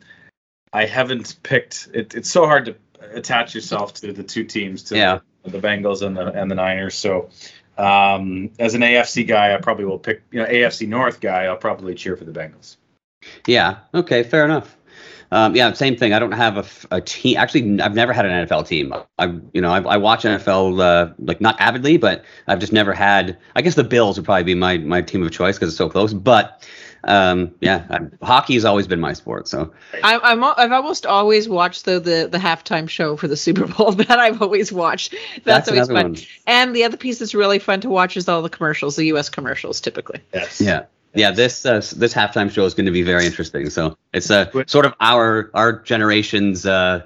I 0.74 0.86
haven't 0.86 1.38
picked. 1.44 1.90
It, 1.94 2.16
it's 2.16 2.30
so 2.30 2.48
hard 2.48 2.66
to 2.66 2.76
attach 3.14 3.54
yourself 3.54 3.94
to 3.96 4.12
the 4.12 4.24
two 4.24 4.44
teams, 4.44 4.84
to 4.86 4.98
yeah. 4.98 5.20
the, 5.44 5.52
the 5.52 5.60
Bengals 5.60 6.02
and 6.02 6.18
the 6.18 6.32
and 6.34 6.50
the 6.50 6.56
Niners. 6.56 6.96
So 6.96 7.30
um, 7.78 8.52
as 8.60 8.74
an 8.74 8.82
AFC 8.82 9.28
guy, 9.28 9.54
I 9.54 9.58
probably 9.58 9.86
will 9.86 10.00
pick, 10.00 10.22
you 10.32 10.40
know, 10.40 10.46
AFC 10.46 10.88
North 10.88 11.20
guy, 11.20 11.46
I'll 11.46 11.58
probably 11.58 11.96
cheer 11.96 12.16
for 12.16 12.26
the 12.26 12.32
Bengals. 12.32 12.78
Yeah. 13.48 13.78
Okay. 13.94 14.24
Fair 14.24 14.46
enough. 14.46 14.78
Um, 15.34 15.56
yeah, 15.56 15.74
same 15.74 15.96
thing. 15.96 16.14
I 16.14 16.20
don't 16.20 16.34
have 16.34 16.58
a, 16.58 16.96
a, 16.98 17.02
team. 17.02 17.38
Actually, 17.38 17.82
I've 17.82 17.96
never 17.96 18.14
had 18.14 18.28
an 18.28 18.46
NFL 18.46 18.68
team. 18.68 18.94
I, 19.18 19.26
you 19.52 19.62
know, 19.62 19.72
I, 19.72 19.82
I 19.82 19.98
watch 19.98 20.26
NFL 20.26 20.80
uh, 20.80 21.12
like 21.18 21.42
not 21.42 21.60
avidly, 21.60 21.98
but 21.98 22.24
I've 22.46 22.60
just 22.60 22.72
never 22.72 22.94
had. 22.94 23.36
I 23.56 23.64
guess 23.64 23.74
the 23.74 23.84
Bills 23.84 24.18
would 24.18 24.26
probably 24.26 24.44
be 24.44 24.54
my 24.54 24.78
my 24.78 25.02
team 25.02 25.24
of 25.24 25.32
choice 25.32 25.56
because 25.56 25.70
it's 25.70 25.78
so 25.78 25.90
close. 25.90 26.14
But 26.14 26.64
um, 27.06 27.54
yeah, 27.60 27.86
I'm, 27.90 28.18
hockey 28.22 28.54
has 28.54 28.66
always 28.66 28.88
been 28.88 29.00
my 29.00 29.14
sport. 29.14 29.48
So 29.48 29.74
I, 30.04 30.18
I'm 30.20 30.44
I've 30.44 30.72
almost 30.72 31.06
always 31.06 31.50
watched 31.50 31.86
the 31.86 32.00
the 32.00 32.28
the 32.32 32.38
halftime 32.38 32.88
show 32.90 33.18
for 33.18 33.28
the 33.28 33.38
Super 33.38 33.68
Bowl. 33.68 33.92
That 34.04 34.20
I've 34.20 34.42
always 34.42 34.72
watched. 34.72 35.14
That's, 35.44 35.68
that's 35.68 35.70
always 35.70 35.88
fun. 35.88 36.14
One. 36.14 36.18
And 36.46 36.76
the 36.76 36.84
other 36.84 36.98
piece 36.98 37.20
that's 37.20 37.34
really 37.34 37.60
fun 37.60 37.82
to 37.82 37.90
watch 37.90 38.18
is 38.18 38.28
all 38.28 38.42
the 38.42 38.50
commercials, 38.50 38.96
the 38.96 39.06
U.S. 39.06 39.30
commercials, 39.30 39.80
typically. 39.80 40.20
Yes. 40.34 40.60
Yeah. 40.60 40.86
Yeah, 41.16 41.30
this 41.30 41.66
uh, 41.66 41.76
this 41.96 42.14
halftime 42.14 42.50
show 42.50 42.66
is 42.66 42.74
going 42.74 42.88
to 42.88 42.92
be 42.92 43.04
very 43.04 43.26
interesting. 43.26 43.70
So 43.70 43.96
it's 44.14 44.32
a 44.32 44.50
uh, 44.50 44.64
sort 44.66 44.86
of 44.86 44.96
our 45.00 45.52
our 45.54 45.80
generation's 45.82 46.66
uh, 46.66 47.04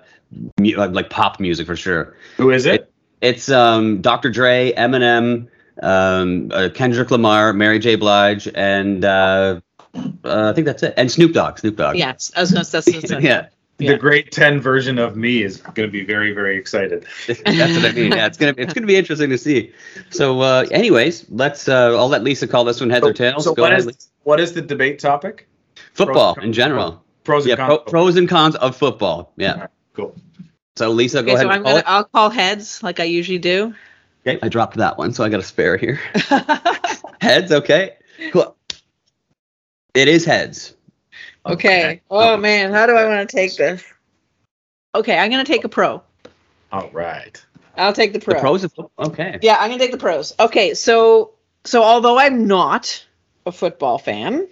mu- 0.60 0.75
like 0.75 1.10
pop 1.10 1.41
music 1.41 1.67
for 1.67 1.75
sure. 1.75 2.15
Who 2.38 2.51
is 2.51 2.65
it? 2.65 2.81
it 2.81 2.93
it's 3.19 3.49
um, 3.49 4.01
Dr. 4.01 4.29
Dre, 4.29 4.71
Eminem, 4.73 5.47
um, 5.81 6.51
uh, 6.53 6.69
Kendrick 6.73 7.12
Lamar, 7.12 7.51
Mary 7.51 7.79
J. 7.79 7.95
Blige, 7.95 8.47
and 8.53 9.03
uh, 9.03 9.60
uh, 9.95 10.50
I 10.50 10.54
think 10.54 10.65
that's 10.65 10.84
it. 10.84 10.93
And 10.97 11.12
Snoop 11.12 11.34
Dogg. 11.34 11.60
Snoop 11.60 11.76
Dogg. 11.76 11.95
Yes, 11.95 12.32
I 12.36 12.41
was 12.41 12.52
gonna 12.52 12.65
say. 12.65 13.19
yeah. 13.19 13.47
Yeah. 13.80 13.91
The 13.91 13.97
Great 14.00 14.32
Ten 14.32 14.60
version 14.60 14.97
of 14.97 15.15
me 15.15 15.43
is 15.43 15.58
going 15.58 15.88
to 15.88 15.91
be 15.91 16.04
very, 16.04 16.32
very 16.32 16.58
excited. 16.58 17.06
That's 17.28 17.43
what 17.43 17.86
I 17.86 17.91
mean. 17.91 18.12
Yeah, 18.12 18.26
it's 18.26 18.36
gonna 18.36 18.56
it's 18.58 18.73
gonna 18.73 18.88
be 18.88 18.95
interesting 18.95 19.30
to 19.30 19.38
see. 19.38 19.71
So, 20.10 20.41
uh, 20.41 20.65
anyways, 20.71 21.30
let's. 21.30 21.69
Uh, 21.69 21.95
I'll 21.95 22.08
let 22.08 22.23
Lisa 22.23 22.47
call 22.47 22.63
this 22.63 22.80
one 22.80 22.89
heads 22.89 23.04
so, 23.04 23.10
or 23.10 23.13
tails. 23.13 23.43
So, 23.43 23.54
Go 23.54 23.62
what 23.62 23.73
ahead, 23.73 23.88
is, 23.88 24.10
what 24.23 24.39
is 24.39 24.54
the 24.54 24.63
debate 24.63 24.97
topic? 24.97 25.47
Football 25.93 26.39
in 26.39 26.54
general. 26.54 27.04
Pros 27.23 27.43
and 27.43 27.50
yeah, 27.52 27.56
cons. 27.56 27.67
Pro, 27.67 27.78
pros 27.91 28.17
and 28.17 28.28
cons 28.28 28.56
of 28.56 28.76
football. 28.76 29.32
Yeah. 29.38 29.60
Right, 29.60 29.69
cool. 29.93 30.15
So, 30.76 30.89
Lisa, 30.89 31.19
okay, 31.19 31.28
go 31.28 31.36
so 31.36 31.41
ahead. 31.41 31.58
I'm 31.58 31.62
gonna. 31.63 31.84
I'll 31.86 32.06
call 32.06 32.32
heads 32.32 32.82
like 32.82 33.00
I 33.00 33.04
usually 33.04 33.38
do. 33.38 33.76
Okay. 34.26 34.39
I 34.41 34.50
dropped 34.50 34.78
that 34.78 34.97
one, 34.97 35.13
so 35.13 35.23
I 35.23 35.30
got 35.30 35.39
a 35.39 35.43
spare 35.43 35.78
here. 35.78 36.00
heads. 37.21 37.52
Okay. 37.52 37.97
Cool. 38.32 38.57
It 39.97 40.07
is 40.07 40.25
heads. 40.25 40.75
Okay. 41.43 42.01
Oh 42.12 42.38
man, 42.38 42.71
how 42.71 42.86
do 42.86 42.93
I 42.93 43.07
want 43.07 43.27
to 43.27 43.36
take 43.36 43.55
this? 43.55 43.83
Okay, 44.93 45.17
I'm 45.17 45.31
gonna 45.31 45.43
take 45.43 45.63
a 45.63 45.69
pro. 45.69 46.03
All 46.71 46.91
right. 46.91 47.43
I'll 47.75 47.93
take 47.93 48.13
the 48.13 48.19
pro. 48.19 48.36
The 48.36 48.39
pros. 48.39 48.63
Of, 48.63 48.73
okay. 48.99 49.39
Yeah, 49.41 49.57
I'm 49.60 49.71
gonna 49.71 49.79
take 49.79 49.91
the 49.91 49.97
pros. 49.97 50.36
Okay, 50.39 50.75
so 50.75 51.31
so 51.63 51.81
although 51.81 52.19
I'm 52.19 52.45
not 52.45 53.03
a 53.47 53.51
football 53.51 53.97
fan, 53.97 54.47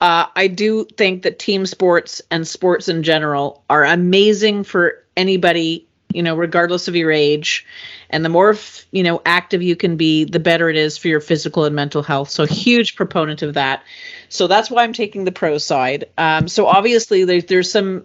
uh, 0.00 0.26
I 0.34 0.46
do 0.46 0.86
think 0.96 1.24
that 1.24 1.38
team 1.38 1.66
sports 1.66 2.22
and 2.30 2.48
sports 2.48 2.88
in 2.88 3.02
general 3.02 3.62
are 3.68 3.84
amazing 3.84 4.64
for 4.64 5.04
anybody, 5.18 5.86
you 6.12 6.22
know, 6.22 6.36
regardless 6.36 6.88
of 6.88 6.96
your 6.96 7.10
age. 7.10 7.66
And 8.10 8.24
the 8.24 8.28
more 8.28 8.56
you 8.90 9.02
know 9.02 9.22
active 9.24 9.62
you 9.62 9.76
can 9.76 9.96
be 9.96 10.24
the 10.24 10.40
better 10.40 10.68
it 10.68 10.76
is 10.76 10.98
for 10.98 11.08
your 11.08 11.20
physical 11.20 11.64
and 11.64 11.74
mental 11.74 12.02
health. 12.02 12.30
So 12.30 12.46
huge 12.46 12.96
proponent 12.96 13.42
of 13.42 13.54
that. 13.54 13.82
So 14.28 14.46
that's 14.46 14.70
why 14.70 14.84
i'm 14.84 14.92
taking 14.92 15.24
the 15.24 15.32
pro 15.32 15.58
side. 15.58 16.06
Um, 16.18 16.48
so 16.48 16.66
obviously 16.66 17.24
there's 17.24 17.44
there's 17.46 17.70
some 17.70 18.04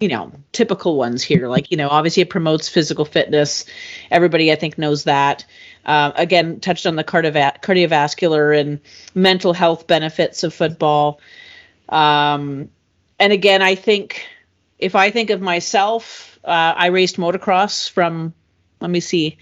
you 0.00 0.08
know 0.08 0.32
typical 0.52 0.96
ones 0.96 1.22
here. 1.22 1.48
Like 1.48 1.70
you 1.70 1.76
know 1.76 1.88
obviously 1.88 2.22
it 2.22 2.30
promotes 2.30 2.68
physical 2.68 3.04
fitness. 3.04 3.64
Everybody 4.10 4.52
i 4.52 4.56
think 4.56 4.78
knows 4.78 5.04
that. 5.04 5.44
Uh, 5.86 6.12
again 6.16 6.60
touched 6.60 6.86
on 6.86 6.96
the 6.96 7.04
cardiova- 7.04 7.60
cardiovascular 7.60 8.58
and 8.58 8.80
mental 9.14 9.52
health 9.52 9.86
benefits 9.86 10.42
of 10.42 10.54
football. 10.54 11.20
Um, 11.90 12.70
and 13.20 13.32
again 13.32 13.62
i 13.62 13.74
think 13.74 14.26
if 14.84 14.94
i 14.94 15.10
think 15.10 15.30
of 15.30 15.40
myself 15.40 16.38
uh, 16.44 16.74
i 16.76 16.86
raced 16.86 17.16
motocross 17.16 17.90
from 17.90 18.34
let 18.84 18.90
me 18.90 19.00
see, 19.00 19.38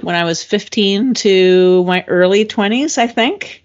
when 0.00 0.14
I 0.14 0.24
was 0.24 0.42
15 0.42 1.12
to 1.14 1.84
my 1.84 2.02
early 2.08 2.46
20s, 2.46 2.96
I 2.96 3.06
think. 3.06 3.62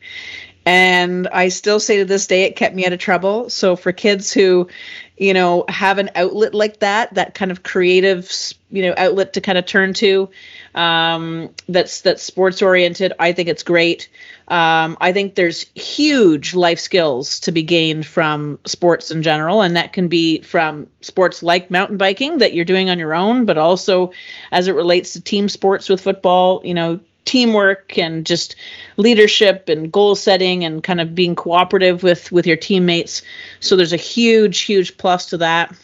And 0.66 1.28
I 1.28 1.50
still 1.50 1.80
say 1.80 1.98
to 1.98 2.06
this 2.06 2.26
day, 2.26 2.44
it 2.44 2.56
kept 2.56 2.76
me 2.76 2.86
out 2.86 2.94
of 2.94 3.00
trouble. 3.00 3.50
So 3.52 3.76
for 3.76 3.92
kids 3.92 4.34
who, 4.34 4.68
you 5.16 5.34
know, 5.34 5.64
have 5.70 6.00
an 6.00 6.10
outlet 6.16 6.56
like 6.56 6.80
that, 6.80 7.14
that 7.14 7.36
kind 7.36 7.52
of 7.52 7.62
creative, 7.62 8.32
you 8.72 8.82
know, 8.82 8.96
outlet 8.98 9.34
to 9.34 9.42
kind 9.42 9.60
of 9.60 9.68
turn 9.68 9.94
to, 9.96 10.28
um, 10.74 11.52
that's 11.70 12.02
that's 12.02 12.24
sports 12.24 12.64
oriented, 12.64 13.14
I 13.20 13.32
think 13.32 13.48
it's 13.48 13.62
great. 13.62 14.10
Um, 14.48 14.98
I 15.00 15.14
think 15.14 15.36
there's 15.36 15.68
huge 15.76 16.56
life 16.56 16.80
skills 16.80 17.40
to 17.42 17.52
be 17.52 17.64
gained 17.64 18.06
from 18.06 18.60
sports 18.66 19.12
in 19.12 19.22
general, 19.22 19.62
and 19.62 19.76
that 19.76 19.94
can 19.94 20.08
be 20.08 20.42
from 20.42 20.88
sports 21.02 21.44
like 21.44 21.72
mountain 21.72 21.98
biking 21.98 22.40
that 22.40 22.54
you're 22.54 22.66
doing 22.66 22.90
on 22.90 23.00
your 23.00 23.14
own, 23.14 23.46
but 23.46 23.58
also 23.58 24.12
as 24.52 24.68
it 24.68 24.74
relates 24.74 25.14
to 25.14 25.22
team 25.22 25.48
sports 25.48 25.90
with 25.90 26.02
football. 26.02 26.62
You 26.64 26.74
know, 26.74 27.00
teamwork 27.26 27.98
and 27.98 28.26
just 28.26 28.56
leadership 28.98 29.68
and 29.68 29.92
goal 29.92 30.16
setting 30.16 30.64
and 30.64 30.84
kind 30.84 31.02
of 31.02 31.16
being 31.16 31.36
cooperative 31.36 32.04
with 32.04 32.32
with 32.32 32.48
your 32.48 32.58
teammates. 32.58 33.22
So 33.60 33.76
there's 33.76 33.94
a 33.94 33.98
huge 33.98 34.62
huge 34.62 34.98
plus 34.98 35.28
to 35.28 35.38
that. 35.38 35.76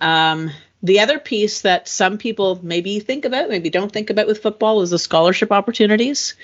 Um, 0.00 0.50
the 0.82 0.98
other 0.98 1.18
piece 1.18 1.60
that 1.60 1.86
some 1.86 2.18
people 2.18 2.58
maybe 2.62 2.98
think 2.98 3.24
about 3.24 3.48
maybe 3.48 3.70
don't 3.70 3.92
think 3.92 4.10
about 4.10 4.26
with 4.26 4.42
football 4.42 4.82
is 4.82 4.90
the 4.90 4.98
scholarship 4.98 5.52
opportunities. 5.52 6.34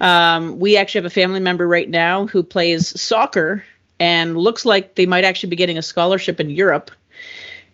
Um, 0.00 0.58
we 0.58 0.76
actually 0.76 1.00
have 1.00 1.06
a 1.06 1.10
family 1.10 1.40
member 1.40 1.66
right 1.66 1.88
now 1.88 2.26
who 2.26 2.42
plays 2.42 2.98
soccer 2.98 3.64
and 4.00 4.36
looks 4.36 4.64
like 4.64 4.94
they 4.94 5.06
might 5.06 5.24
actually 5.24 5.50
be 5.50 5.56
getting 5.56 5.78
a 5.78 5.82
scholarship 5.82 6.40
in 6.40 6.50
europe 6.50 6.90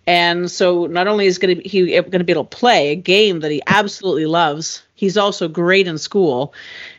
and 0.06 0.50
so 0.50 0.86
not 0.86 1.06
only 1.06 1.26
is 1.26 1.38
going 1.38 1.60
to 1.60 1.68
he 1.68 1.92
going 1.92 2.10
to 2.12 2.24
be 2.24 2.32
able 2.32 2.44
to 2.44 2.56
play 2.56 2.90
a 2.90 2.96
game 2.96 3.40
that 3.40 3.50
he 3.50 3.62
absolutely 3.66 4.26
loves, 4.26 4.82
he's 4.94 5.16
also 5.16 5.48
great 5.48 5.86
in 5.86 5.96
school. 5.96 6.52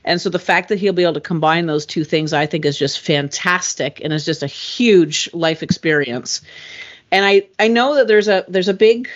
And 0.03 0.19
so 0.19 0.29
the 0.29 0.39
fact 0.39 0.69
that 0.69 0.79
he'll 0.79 0.93
be 0.93 1.03
able 1.03 1.13
to 1.13 1.21
combine 1.21 1.67
those 1.67 1.85
two 1.85 2.03
things 2.03 2.33
I 2.33 2.45
think 2.45 2.65
is 2.65 2.77
just 2.77 2.99
fantastic 2.99 4.01
and 4.03 4.11
is 4.11 4.25
just 4.25 4.41
a 4.41 4.47
huge 4.47 5.29
life 5.33 5.61
experience. 5.61 6.41
And 7.11 7.25
I 7.25 7.47
I 7.59 7.67
know 7.67 7.95
that 7.95 8.07
there's 8.07 8.27
a 8.27 8.43
there's 8.47 8.69
a 8.69 8.73
big 8.73 9.07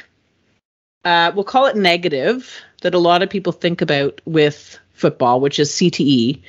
uh, 1.06 1.32
we'll 1.34 1.43
call 1.43 1.65
it 1.65 1.75
negative 1.75 2.62
that 2.82 2.93
a 2.93 2.99
lot 2.99 3.23
of 3.23 3.30
people 3.30 3.54
think 3.54 3.82
about 3.82 4.21
with 4.25 4.78
football, 4.93 5.39
which 5.39 5.58
is 5.58 5.71
CTE, 5.71 6.41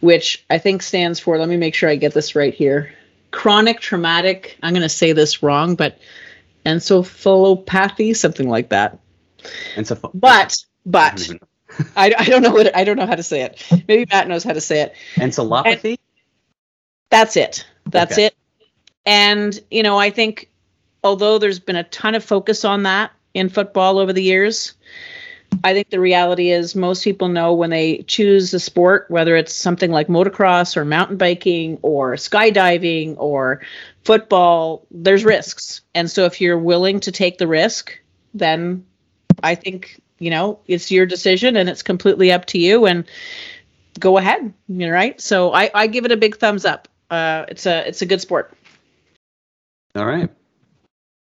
which 0.00 0.44
I 0.50 0.58
think 0.58 0.82
stands 0.82 1.18
for 1.18 1.38
let 1.38 1.48
me 1.48 1.56
make 1.56 1.74
sure 1.74 1.88
I 1.88 1.96
get 1.96 2.14
this 2.14 2.36
right 2.36 2.54
here. 2.54 2.92
Chronic 3.30 3.80
traumatic, 3.80 4.56
I'm 4.62 4.72
going 4.72 4.82
to 4.82 4.88
say 4.88 5.12
this 5.12 5.42
wrong, 5.42 5.74
but 5.74 5.98
encephalopathy, 6.68 8.16
something 8.16 8.48
like 8.48 8.68
that. 8.70 8.98
Enceph- 9.74 10.10
but 10.14 10.56
but 10.84 11.28
I, 11.96 12.14
I 12.18 12.24
don't 12.24 12.42
know 12.42 12.52
what 12.52 12.74
I 12.76 12.84
don't 12.84 12.96
know 12.96 13.06
how 13.06 13.14
to 13.14 13.22
say 13.22 13.42
it. 13.42 13.64
Maybe 13.88 14.06
Matt 14.10 14.28
knows 14.28 14.44
how 14.44 14.52
to 14.52 14.60
say 14.60 14.82
it. 14.82 14.94
Encephalopathy. 15.14 15.90
And 15.90 15.98
that's 17.10 17.36
it. 17.36 17.66
That's 17.86 18.12
okay. 18.12 18.26
it. 18.26 18.36
And 19.06 19.58
you 19.70 19.82
know, 19.82 19.98
I 19.98 20.10
think 20.10 20.50
although 21.02 21.38
there's 21.38 21.60
been 21.60 21.76
a 21.76 21.84
ton 21.84 22.14
of 22.14 22.24
focus 22.24 22.64
on 22.64 22.82
that 22.84 23.12
in 23.34 23.48
football 23.48 23.98
over 23.98 24.12
the 24.12 24.22
years, 24.22 24.74
I 25.64 25.72
think 25.72 25.90
the 25.90 26.00
reality 26.00 26.50
is 26.50 26.74
most 26.74 27.04
people 27.04 27.28
know 27.28 27.54
when 27.54 27.70
they 27.70 28.02
choose 28.02 28.52
a 28.54 28.60
sport, 28.60 29.06
whether 29.10 29.36
it's 29.36 29.54
something 29.54 29.90
like 29.90 30.08
motocross 30.08 30.76
or 30.76 30.84
mountain 30.84 31.16
biking 31.16 31.78
or 31.82 32.14
skydiving 32.14 33.16
or 33.18 33.62
football, 34.04 34.86
there's 34.90 35.24
risks. 35.24 35.80
And 35.94 36.10
so 36.10 36.24
if 36.24 36.40
you're 36.40 36.58
willing 36.58 37.00
to 37.00 37.12
take 37.12 37.38
the 37.38 37.46
risk, 37.46 37.98
then 38.34 38.84
I 39.42 39.54
think, 39.54 40.00
you 40.18 40.30
know, 40.30 40.60
it's 40.66 40.90
your 40.90 41.06
decision 41.06 41.56
and 41.56 41.68
it's 41.68 41.82
completely 41.82 42.32
up 42.32 42.46
to 42.46 42.58
you 42.58 42.86
and 42.86 43.04
go 43.98 44.18
ahead. 44.18 44.52
You 44.68 44.86
know, 44.86 44.90
right? 44.90 45.20
So 45.20 45.52
I, 45.52 45.70
I 45.74 45.86
give 45.86 46.04
it 46.04 46.12
a 46.12 46.16
big 46.16 46.36
thumbs 46.36 46.64
up. 46.64 46.88
Uh, 47.10 47.46
it's 47.48 47.66
a 47.66 47.88
it's 47.88 48.02
a 48.02 48.06
good 48.06 48.20
sport. 48.20 48.52
All 49.94 50.06
right. 50.06 50.30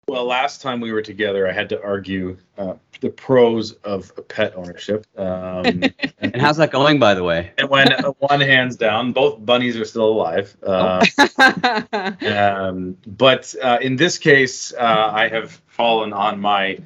Well, 0.07 0.25
last 0.25 0.61
time 0.61 0.81
we 0.81 0.91
were 0.91 1.01
together, 1.01 1.49
I 1.49 1.51
had 1.51 1.69
to 1.69 1.81
argue 1.81 2.37
uh, 2.59 2.75
the 3.01 3.09
pros 3.09 3.71
of 3.71 4.11
pet 4.27 4.53
ownership. 4.55 5.07
Um, 5.17 5.83
and 6.19 6.35
how's 6.39 6.57
that 6.57 6.69
going, 6.71 6.99
by 6.99 7.15
the 7.15 7.23
way? 7.23 7.51
And 7.57 7.67
when 7.69 7.91
uh, 7.91 8.11
one 8.19 8.39
hands 8.39 8.75
down, 8.75 9.13
both 9.13 9.43
bunnies 9.43 9.75
are 9.77 9.85
still 9.85 10.05
alive. 10.05 10.55
Uh, 10.61 11.03
um, 12.21 12.97
but 13.07 13.55
uh, 13.63 13.79
in 13.81 13.95
this 13.95 14.19
case, 14.19 14.73
uh, 14.73 15.11
I 15.11 15.27
have 15.27 15.59
fallen 15.65 16.13
on 16.13 16.39
my 16.39 16.77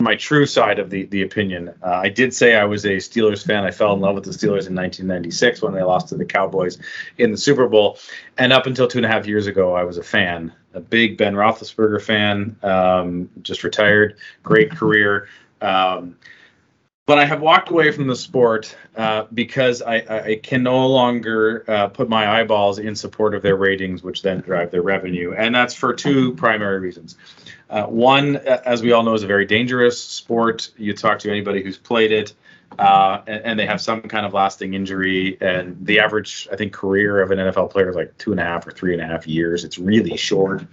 my 0.00 0.14
true 0.14 0.46
side 0.46 0.78
of 0.78 0.90
the 0.90 1.06
the 1.06 1.22
opinion. 1.22 1.74
Uh, 1.82 2.00
I 2.02 2.08
did 2.08 2.32
say 2.32 2.54
I 2.54 2.64
was 2.64 2.84
a 2.84 2.96
Steelers 2.96 3.44
fan. 3.44 3.64
I 3.64 3.70
fell 3.70 3.92
in 3.94 4.00
love 4.00 4.14
with 4.14 4.24
the 4.24 4.30
Steelers 4.30 4.68
in 4.68 4.74
1996 4.74 5.62
when 5.62 5.74
they 5.74 5.82
lost 5.82 6.08
to 6.08 6.16
the 6.16 6.24
Cowboys 6.24 6.78
in 7.18 7.32
the 7.32 7.36
Super 7.36 7.68
Bowl, 7.68 7.98
and 8.36 8.52
up 8.52 8.66
until 8.66 8.86
two 8.86 8.98
and 8.98 9.06
a 9.06 9.08
half 9.08 9.26
years 9.26 9.46
ago, 9.46 9.74
I 9.74 9.84
was 9.84 9.98
a 9.98 10.02
fan 10.02 10.52
a 10.74 10.80
big 10.80 11.18
Ben 11.18 11.34
Roethlisberger 11.34 12.00
fan. 12.02 12.56
Um, 12.62 13.30
just 13.42 13.64
retired, 13.64 14.16
great 14.42 14.70
career. 14.70 15.28
Um, 15.60 16.16
but 17.06 17.18
I 17.18 17.24
have 17.24 17.40
walked 17.40 17.70
away 17.70 17.90
from 17.90 18.06
the 18.06 18.14
sport 18.14 18.76
uh, 18.96 19.24
because 19.32 19.80
I, 19.80 19.96
I, 19.96 20.40
can 20.42 20.62
no 20.62 20.86
longer 20.86 21.64
uh, 21.66 21.88
put 21.88 22.08
my 22.08 22.38
eyeballs 22.38 22.78
in 22.78 22.94
support 22.94 23.34
of 23.34 23.40
their 23.40 23.56
ratings, 23.56 24.02
which 24.02 24.20
then 24.20 24.40
drive 24.40 24.70
their 24.70 24.82
revenue. 24.82 25.32
And 25.32 25.54
that's 25.54 25.74
for 25.74 25.94
two 25.94 26.34
primary 26.34 26.78
reasons. 26.80 27.16
Uh, 27.70 27.84
one, 27.84 28.36
as 28.36 28.82
we 28.82 28.92
all 28.92 29.02
know, 29.02 29.14
is 29.14 29.22
a 29.22 29.26
very 29.26 29.44
dangerous 29.44 30.00
sport. 30.00 30.70
You 30.78 30.94
talk 30.94 31.18
to 31.20 31.30
anybody 31.30 31.62
who's 31.62 31.76
played 31.76 32.12
it, 32.12 32.32
uh, 32.78 33.20
and, 33.26 33.44
and, 33.44 33.58
they 33.58 33.66
have 33.66 33.80
some 33.80 34.02
kind 34.02 34.24
of 34.24 34.32
lasting 34.32 34.72
injury. 34.72 35.36
And 35.40 35.76
the 35.84 36.00
average, 36.00 36.48
I 36.50 36.56
think, 36.56 36.72
career 36.72 37.20
of 37.20 37.30
an 37.30 37.38
NFL 37.38 37.70
player 37.70 37.90
is 37.90 37.96
like 37.96 38.16
two 38.16 38.30
and 38.30 38.40
a 38.40 38.44
half 38.44 38.66
or 38.66 38.70
three 38.70 38.94
and 38.94 39.02
a 39.02 39.06
half 39.06 39.26
years. 39.26 39.64
It's 39.64 39.78
really 39.78 40.16
short, 40.16 40.64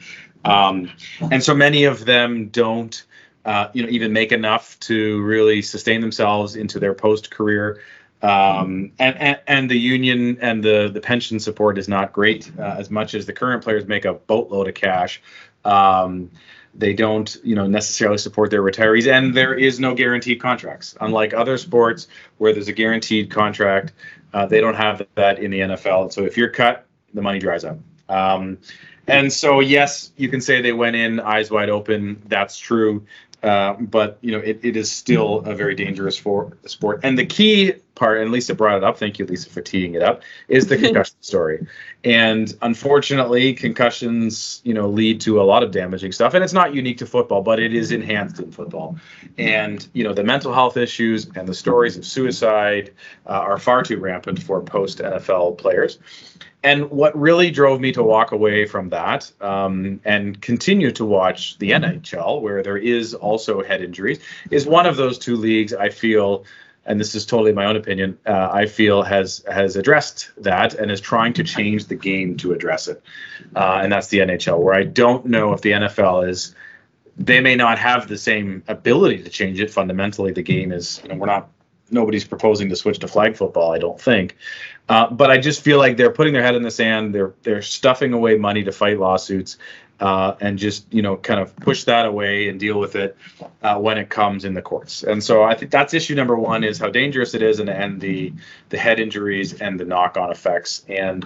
um, 0.46 0.90
and 1.32 1.44
so 1.44 1.54
many 1.54 1.84
of 1.84 2.06
them 2.06 2.48
don't, 2.48 3.04
uh, 3.44 3.70
you 3.74 3.84
know, 3.84 3.90
even 3.90 4.14
make 4.14 4.32
enough 4.32 4.80
to 4.82 5.22
really 5.24 5.62
sustain 5.62 6.00
themselves 6.00 6.56
into 6.56 6.80
their 6.80 6.94
post 6.94 7.30
career. 7.30 7.82
Um, 8.22 8.92
and, 8.98 9.18
and, 9.18 9.40
and 9.46 9.70
the 9.70 9.78
union 9.78 10.38
and 10.42 10.64
the 10.64 10.90
the 10.92 11.02
pension 11.02 11.40
support 11.40 11.78
is 11.78 11.88
not 11.88 12.14
great 12.14 12.50
uh, 12.58 12.76
as 12.80 12.90
much 12.90 13.14
as 13.14 13.26
the 13.26 13.34
current 13.34 13.64
players 13.64 13.86
make 13.86 14.06
a 14.06 14.14
boatload 14.14 14.68
of 14.68 14.74
cash. 14.74 15.22
Um, 15.66 16.30
they 16.78 16.94
don't 16.94 17.38
you 17.44 17.56
know 17.56 17.68
necessarily 17.68 18.18
support 18.18 18.52
their 18.52 18.62
retirees 18.62 19.12
and 19.12 19.34
there 19.34 19.54
is 19.54 19.80
no 19.80 19.96
guaranteed 19.96 20.42
contracts. 20.42 20.96
Unlike 21.00 21.34
other 21.34 21.58
sports 21.58 22.08
where 22.38 22.54
there's 22.54 22.68
a 22.68 22.74
guaranteed 22.74 23.32
contract 23.32 23.94
uh, 24.34 24.46
they 24.46 24.60
don't 24.60 24.76
have 24.76 25.06
that 25.16 25.40
in 25.40 25.52
the 25.52 25.60
nfl 25.60 26.12
so 26.12 26.26
if 26.26 26.38
you're 26.38 26.50
cut 26.50 26.86
the 27.14 27.22
money 27.22 27.40
dries 27.40 27.64
up. 27.64 27.80
Um, 28.10 28.58
and 29.08 29.32
so 29.32 29.62
yes 29.62 30.12
you 30.18 30.30
can 30.30 30.42
say 30.42 30.62
they 30.62 30.74
went 30.74 30.96
in 30.96 31.20
eyes 31.20 31.50
wide 31.50 31.70
open. 31.70 32.22
That's 32.26 32.58
true. 32.58 33.06
Uh, 33.42 33.74
but 33.74 34.18
you 34.22 34.32
know 34.32 34.40
it, 34.40 34.60
it 34.64 34.76
is 34.76 34.92
still 34.92 35.40
a 35.46 35.56
very 35.56 35.76
dangerous 35.76 36.18
for 36.18 36.58
sport. 36.66 37.02
And 37.04 37.18
the 37.18 37.26
key 37.26 37.74
part 37.96 38.22
and 38.22 38.32
lisa 38.32 38.54
brought 38.54 38.78
it 38.78 38.84
up 38.84 38.98
thank 38.98 39.18
you 39.18 39.26
lisa 39.26 39.50
for 39.50 39.62
teeing 39.62 39.96
it 39.96 40.02
up 40.02 40.22
is 40.48 40.68
the 40.68 40.78
concussion 40.86 41.16
story. 41.22 41.66
And 42.04 42.54
unfortunately 42.62 43.54
concussions 43.54 44.62
you 44.64 44.74
know 44.74 44.88
lead 44.88 45.22
to 45.22 45.42
a 45.42 45.44
lot 45.44 45.64
of 45.64 45.72
damaging 45.72 46.12
stuff 46.12 46.34
and 46.34 46.44
it's 46.44 46.54
not 46.54 46.74
unique 46.74 46.98
to 47.00 47.06
football 47.06 47.42
but 47.42 47.60
it 47.60 47.74
is 47.74 47.92
enhanced 47.92 48.40
in 48.40 48.52
football. 48.52 48.98
And 49.38 49.86
you 49.94 50.04
know 50.04 50.14
the 50.14 50.24
mental 50.24 50.54
health 50.54 50.78
issues 50.78 51.28
and 51.36 51.48
the 51.48 51.56
stories 51.56 51.98
of 51.98 52.06
suicide 52.06 52.94
uh, 53.26 53.32
are 53.32 53.58
far 53.58 53.84
too 53.84 53.98
rampant 53.98 54.42
for 54.42 54.62
post 54.62 55.00
nfl 55.00 55.58
players. 55.58 56.00
And 56.66 56.90
what 56.90 57.16
really 57.16 57.52
drove 57.52 57.80
me 57.80 57.92
to 57.92 58.02
walk 58.02 58.32
away 58.32 58.66
from 58.66 58.90
that 58.90 59.32
um, 59.40 60.02
and 60.04 60.42
continue 60.42 60.90
to 60.94 61.06
watch 61.06 61.60
the 61.60 61.70
NHL, 61.70 62.42
where 62.42 62.64
there 62.64 62.76
is 62.76 63.14
also 63.14 63.64
head 63.64 63.84
injuries, 63.84 64.18
is 64.50 64.66
one 64.66 64.88
of 64.88 64.98
those 64.98 65.20
two 65.20 65.36
leagues 65.36 65.76
I 65.76 65.90
feel, 65.90 66.44
and 66.86 67.00
this 67.00 67.16
is 67.16 67.26
totally 67.26 67.52
my 67.52 67.66
own 67.66 67.76
opinion, 67.76 68.18
uh, 68.26 68.50
I 68.52 68.66
feel 68.68 69.04
has 69.04 69.44
has 69.52 69.76
addressed 69.76 70.30
that 70.38 70.74
and 70.76 70.92
is 70.92 71.02
trying 71.02 71.34
to 71.34 71.44
change 71.44 71.86
the 71.86 71.96
game 71.96 72.38
to 72.38 72.54
address 72.54 72.88
it, 72.88 73.02
uh, 73.56 73.80
and 73.84 73.92
that's 73.92 74.08
the 74.08 74.20
NHL, 74.20 74.60
where 74.60 74.76
I 74.76 74.84
don't 74.84 75.26
know 75.26 75.54
if 75.54 75.62
the 75.62 75.72
NFL 75.72 76.30
is. 76.30 76.56
They 77.18 77.40
may 77.40 77.56
not 77.56 77.80
have 77.80 78.10
the 78.10 78.18
same 78.18 78.64
ability 78.68 79.24
to 79.24 79.30
change 79.30 79.62
it. 79.62 79.72
Fundamentally, 79.72 80.34
the 80.34 80.44
game 80.44 80.74
is, 80.74 81.00
you 81.02 81.10
know, 81.10 81.16
we're 81.16 81.28
not 81.28 81.50
nobody's 81.90 82.26
proposing 82.26 82.70
to 82.70 82.76
switch 82.76 83.00
to 83.00 83.08
flag 83.08 83.36
football, 83.36 83.72
I 83.72 83.80
don't 83.80 84.00
think. 84.00 84.36
Uh, 84.88 85.10
but 85.10 85.32
I 85.32 85.38
just 85.38 85.62
feel 85.62 85.78
like 85.78 85.98
they're 85.98 86.12
putting 86.12 86.34
their 86.34 86.44
head 86.44 86.56
in 86.56 86.62
the 86.62 86.72
sand. 86.72 87.14
They're 87.14 87.34
they're 87.44 87.62
stuffing 87.62 88.14
away 88.14 88.38
money 88.38 88.64
to 88.64 88.72
fight 88.72 89.00
lawsuits, 89.00 89.58
uh, 90.00 90.36
and 90.42 90.58
just 90.58 90.92
you 90.94 91.02
know 91.02 91.16
kind 91.16 91.40
of 91.40 91.56
push 91.58 91.86
that 91.86 92.06
away 92.06 92.50
and 92.50 92.60
deal 92.60 92.80
with 92.80 92.96
it 92.96 93.18
uh, 93.62 93.78
when 93.80 93.98
it 93.98 94.10
comes 94.10 94.46
in 94.46 94.54
the 94.54 94.62
courts. 94.62 95.04
And 95.04 95.24
so 95.24 95.44
I 95.44 95.56
think 95.56 95.72
that's 95.72 95.94
issue 95.94 96.16
number 96.16 96.36
one 96.36 96.64
is 96.64 96.78
how 96.78 96.90
dangerous 96.90 97.34
it 97.34 97.42
is, 97.42 97.60
and 97.60 97.70
and 97.70 98.02
the 98.02 98.34
the 98.70 98.78
head 98.78 99.00
injuries 99.00 99.62
and 99.62 99.80
the 99.80 99.86
knock 99.86 100.18
on 100.18 100.32
effects. 100.32 100.84
And 100.88 101.26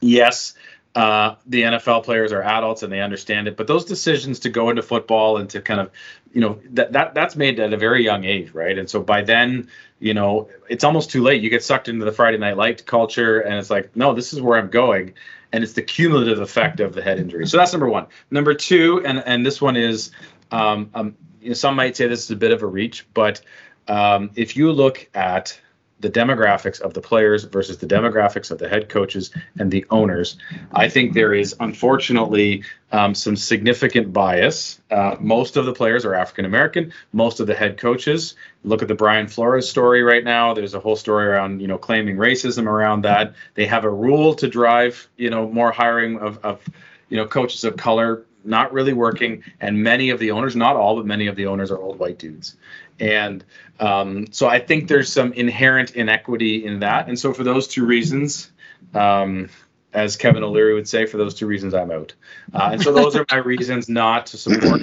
yes, 0.00 0.54
uh, 0.94 1.36
the 1.46 1.62
NFL 1.62 2.02
players 2.04 2.32
are 2.32 2.42
adults 2.42 2.82
and 2.82 2.92
they 2.92 3.00
understand 3.00 3.46
it. 3.46 3.56
But 3.56 3.66
those 3.66 3.84
decisions 3.84 4.40
to 4.40 4.50
go 4.50 4.70
into 4.70 4.82
football 4.82 5.36
and 5.36 5.48
to 5.50 5.60
kind 5.60 5.80
of, 5.80 5.90
you 6.32 6.40
know, 6.40 6.58
that, 6.70 6.92
that 6.92 7.14
that's 7.14 7.36
made 7.36 7.60
at 7.60 7.72
a 7.72 7.76
very 7.76 8.02
young 8.02 8.24
age, 8.24 8.50
right? 8.52 8.76
And 8.76 8.90
so 8.90 9.00
by 9.00 9.22
then, 9.22 9.68
you 10.00 10.14
know, 10.14 10.48
it's 10.68 10.84
almost 10.84 11.10
too 11.10 11.22
late. 11.22 11.42
You 11.42 11.50
get 11.50 11.62
sucked 11.62 11.88
into 11.88 12.04
the 12.04 12.12
Friday 12.12 12.38
Night 12.38 12.56
Light 12.56 12.84
culture, 12.86 13.40
and 13.40 13.54
it's 13.54 13.70
like, 13.70 13.94
no, 13.96 14.12
this 14.14 14.32
is 14.32 14.40
where 14.40 14.58
I'm 14.58 14.70
going, 14.70 15.14
and 15.52 15.64
it's 15.64 15.72
the 15.72 15.82
cumulative 15.82 16.40
effect 16.40 16.80
of 16.80 16.94
the 16.94 17.02
head 17.02 17.18
injury. 17.18 17.46
So 17.46 17.56
that's 17.56 17.72
number 17.72 17.88
one. 17.88 18.06
Number 18.30 18.54
two, 18.54 19.02
and 19.04 19.22
and 19.26 19.44
this 19.44 19.60
one 19.60 19.76
is, 19.76 20.10
um, 20.50 20.90
um 20.94 21.16
you 21.40 21.48
know, 21.48 21.54
some 21.54 21.76
might 21.76 21.96
say 21.96 22.06
this 22.06 22.24
is 22.24 22.30
a 22.30 22.36
bit 22.36 22.52
of 22.52 22.62
a 22.62 22.66
reach, 22.66 23.06
but 23.14 23.40
um, 23.86 24.30
if 24.34 24.56
you 24.56 24.72
look 24.72 25.08
at 25.14 25.58
the 26.00 26.10
demographics 26.10 26.80
of 26.80 26.94
the 26.94 27.00
players 27.00 27.44
versus 27.44 27.78
the 27.78 27.86
demographics 27.86 28.50
of 28.50 28.58
the 28.58 28.68
head 28.68 28.88
coaches 28.88 29.30
and 29.58 29.70
the 29.70 29.84
owners. 29.90 30.36
I 30.72 30.88
think 30.88 31.12
there 31.12 31.34
is 31.34 31.56
unfortunately 31.58 32.64
um, 32.92 33.14
some 33.14 33.36
significant 33.36 34.12
bias. 34.12 34.80
Uh, 34.90 35.16
most 35.18 35.56
of 35.56 35.66
the 35.66 35.72
players 35.72 36.04
are 36.04 36.14
African 36.14 36.44
American. 36.44 36.92
Most 37.12 37.40
of 37.40 37.46
the 37.46 37.54
head 37.54 37.78
coaches. 37.78 38.34
Look 38.64 38.82
at 38.82 38.88
the 38.88 38.94
Brian 38.94 39.26
Flores 39.26 39.68
story 39.68 40.02
right 40.02 40.24
now. 40.24 40.54
There's 40.54 40.74
a 40.74 40.80
whole 40.80 40.96
story 40.96 41.26
around 41.26 41.60
you 41.60 41.68
know 41.68 41.78
claiming 41.78 42.16
racism 42.16 42.66
around 42.66 43.02
that. 43.02 43.34
They 43.54 43.66
have 43.66 43.84
a 43.84 43.90
rule 43.90 44.34
to 44.34 44.48
drive 44.48 45.08
you 45.16 45.30
know 45.30 45.48
more 45.48 45.72
hiring 45.72 46.18
of, 46.18 46.38
of 46.44 46.62
you 47.08 47.16
know 47.16 47.26
coaches 47.26 47.64
of 47.64 47.76
color 47.76 48.24
not 48.44 48.72
really 48.72 48.92
working 48.92 49.42
and 49.60 49.82
many 49.82 50.10
of 50.10 50.18
the 50.18 50.30
owners 50.30 50.54
not 50.54 50.76
all 50.76 50.96
but 50.96 51.04
many 51.04 51.26
of 51.26 51.36
the 51.36 51.46
owners 51.46 51.70
are 51.70 51.78
old 51.78 51.98
white 51.98 52.18
dudes 52.18 52.56
and 53.00 53.44
um, 53.80 54.32
so 54.32 54.48
I 54.48 54.58
think 54.58 54.88
there's 54.88 55.12
some 55.12 55.32
inherent 55.32 55.92
inequity 55.96 56.64
in 56.64 56.80
that. 56.80 57.08
And 57.08 57.18
so 57.18 57.32
for 57.32 57.44
those 57.44 57.68
two 57.68 57.86
reasons, 57.86 58.50
um, 58.94 59.48
as 59.92 60.16
Kevin 60.16 60.42
O'Leary 60.42 60.74
would 60.74 60.88
say, 60.88 61.06
for 61.06 61.16
those 61.16 61.34
two 61.34 61.46
reasons, 61.46 61.74
I'm 61.74 61.90
out. 61.90 62.14
Uh, 62.52 62.70
and 62.72 62.82
so 62.82 62.92
those 62.92 63.16
are 63.16 63.24
my 63.30 63.38
reasons 63.38 63.88
not 63.88 64.26
to 64.26 64.36
support. 64.36 64.82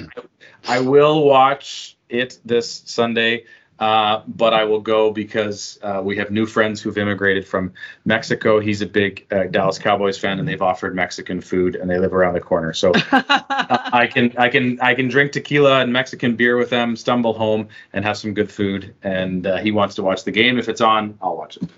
I 0.66 0.80
will 0.80 1.24
watch 1.24 1.96
it 2.08 2.38
this 2.44 2.82
Sunday. 2.86 3.44
Uh, 3.78 4.22
but 4.26 4.54
I 4.54 4.64
will 4.64 4.80
go 4.80 5.10
because 5.10 5.78
uh, 5.82 6.00
we 6.02 6.16
have 6.16 6.30
new 6.30 6.46
friends 6.46 6.80
who've 6.80 6.96
immigrated 6.96 7.46
from 7.46 7.74
Mexico. 8.04 8.58
He's 8.58 8.80
a 8.80 8.86
big 8.86 9.26
uh, 9.30 9.44
Dallas 9.44 9.78
Cowboys 9.78 10.16
fan, 10.18 10.38
and 10.38 10.48
they've 10.48 10.62
offered 10.62 10.94
Mexican 10.94 11.40
food, 11.42 11.76
and 11.76 11.90
they 11.90 11.98
live 11.98 12.14
around 12.14 12.34
the 12.34 12.40
corner. 12.40 12.72
So 12.72 12.92
I 13.12 14.08
can 14.10 14.32
I 14.38 14.48
can 14.48 14.80
I 14.80 14.94
can 14.94 15.08
drink 15.08 15.32
tequila 15.32 15.80
and 15.80 15.92
Mexican 15.92 16.36
beer 16.36 16.56
with 16.56 16.70
them, 16.70 16.96
stumble 16.96 17.34
home, 17.34 17.68
and 17.92 18.04
have 18.04 18.16
some 18.16 18.32
good 18.32 18.50
food. 18.50 18.94
And 19.02 19.46
uh, 19.46 19.58
he 19.58 19.72
wants 19.72 19.94
to 19.96 20.02
watch 20.02 20.24
the 20.24 20.32
game. 20.32 20.58
If 20.58 20.68
it's 20.68 20.80
on, 20.80 21.18
I'll 21.20 21.36
watch 21.36 21.58
it. 21.58 21.68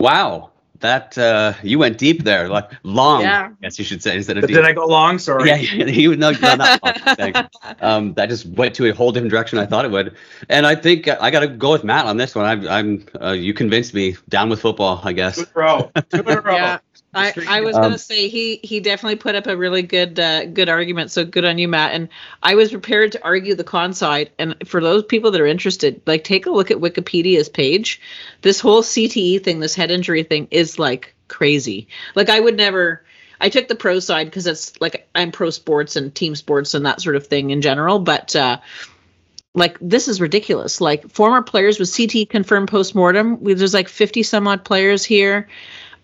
Wow, 0.00 0.52
that 0.80 1.16
uh, 1.18 1.54
you 1.62 1.78
went 1.78 1.98
deep 1.98 2.24
there, 2.24 2.48
like 2.48 2.70
long. 2.82 3.22
Yeah. 3.22 3.50
I 3.50 3.62
guess 3.62 3.78
you 3.78 3.84
should 3.84 4.02
say 4.02 4.16
instead 4.16 4.38
of 4.38 4.46
deep. 4.46 4.56
Did 4.56 4.64
I 4.64 4.72
go 4.72 4.86
long? 4.86 5.18
Sorry. 5.18 5.48
Yeah, 5.48 5.56
you 5.56 6.16
no, 6.16 6.30
not 6.30 6.80
long. 6.82 7.48
um, 7.80 8.14
that 8.14 8.28
just 8.28 8.46
went 8.46 8.74
to 8.76 8.86
a 8.86 8.94
whole 8.94 9.12
different 9.12 9.30
direction 9.30 9.58
I 9.58 9.66
thought 9.66 9.84
it 9.84 9.90
would, 9.90 10.16
and 10.48 10.66
I 10.66 10.74
think 10.74 11.08
I 11.08 11.30
got 11.30 11.40
to 11.40 11.48
go 11.48 11.72
with 11.72 11.84
Matt 11.84 12.06
on 12.06 12.16
this 12.16 12.34
one. 12.34 12.44
I'm, 12.44 12.68
I'm, 12.68 13.06
uh, 13.20 13.32
you 13.32 13.54
convinced 13.54 13.94
me. 13.94 14.16
Down 14.28 14.50
with 14.50 14.60
football, 14.60 15.00
I 15.04 15.12
guess. 15.12 15.36
Two 15.36 15.42
in 15.42 15.48
a 15.54 15.60
row. 15.60 15.90
Two 16.10 16.20
in 16.20 16.28
a 16.28 16.40
row. 16.40 16.54
yeah. 16.54 16.78
I, 17.18 17.58
I 17.58 17.60
was 17.60 17.76
um, 17.76 17.82
gonna 17.82 17.98
say 17.98 18.28
he 18.28 18.56
he 18.62 18.80
definitely 18.80 19.16
put 19.16 19.34
up 19.34 19.46
a 19.46 19.56
really 19.56 19.82
good 19.82 20.18
uh, 20.18 20.46
good 20.46 20.68
argument. 20.68 21.10
So 21.10 21.24
good 21.24 21.44
on 21.44 21.58
you, 21.58 21.68
Matt. 21.68 21.92
And 21.92 22.08
I 22.42 22.54
was 22.54 22.70
prepared 22.70 23.12
to 23.12 23.24
argue 23.24 23.54
the 23.54 23.64
con 23.64 23.92
side. 23.92 24.30
And 24.38 24.56
for 24.66 24.80
those 24.80 25.04
people 25.04 25.30
that 25.30 25.40
are 25.40 25.46
interested, 25.46 26.00
like 26.06 26.24
take 26.24 26.46
a 26.46 26.50
look 26.50 26.70
at 26.70 26.78
Wikipedia's 26.78 27.48
page. 27.48 28.00
This 28.42 28.60
whole 28.60 28.82
CTE 28.82 29.42
thing, 29.42 29.60
this 29.60 29.74
head 29.74 29.90
injury 29.90 30.22
thing, 30.22 30.48
is 30.50 30.78
like 30.78 31.14
crazy. 31.28 31.88
Like 32.14 32.28
I 32.28 32.40
would 32.40 32.56
never. 32.56 33.04
I 33.40 33.50
took 33.50 33.68
the 33.68 33.76
pro 33.76 34.00
side 34.00 34.26
because 34.26 34.48
it's 34.48 34.80
like 34.80 35.08
I'm 35.14 35.30
pro 35.30 35.50
sports 35.50 35.94
and 35.94 36.12
team 36.12 36.34
sports 36.34 36.74
and 36.74 36.84
that 36.86 37.00
sort 37.00 37.14
of 37.14 37.28
thing 37.28 37.50
in 37.50 37.62
general. 37.62 38.00
But 38.00 38.34
uh, 38.34 38.58
like 39.54 39.76
this 39.80 40.08
is 40.08 40.20
ridiculous. 40.20 40.80
Like 40.80 41.08
former 41.10 41.42
players 41.42 41.78
with 41.78 41.94
CT 41.94 42.30
confirmed 42.30 42.68
post 42.68 42.94
mortem. 42.94 43.38
There's 43.42 43.74
like 43.74 43.88
50 43.88 44.22
some 44.22 44.46
odd 44.48 44.64
players 44.64 45.04
here. 45.04 45.48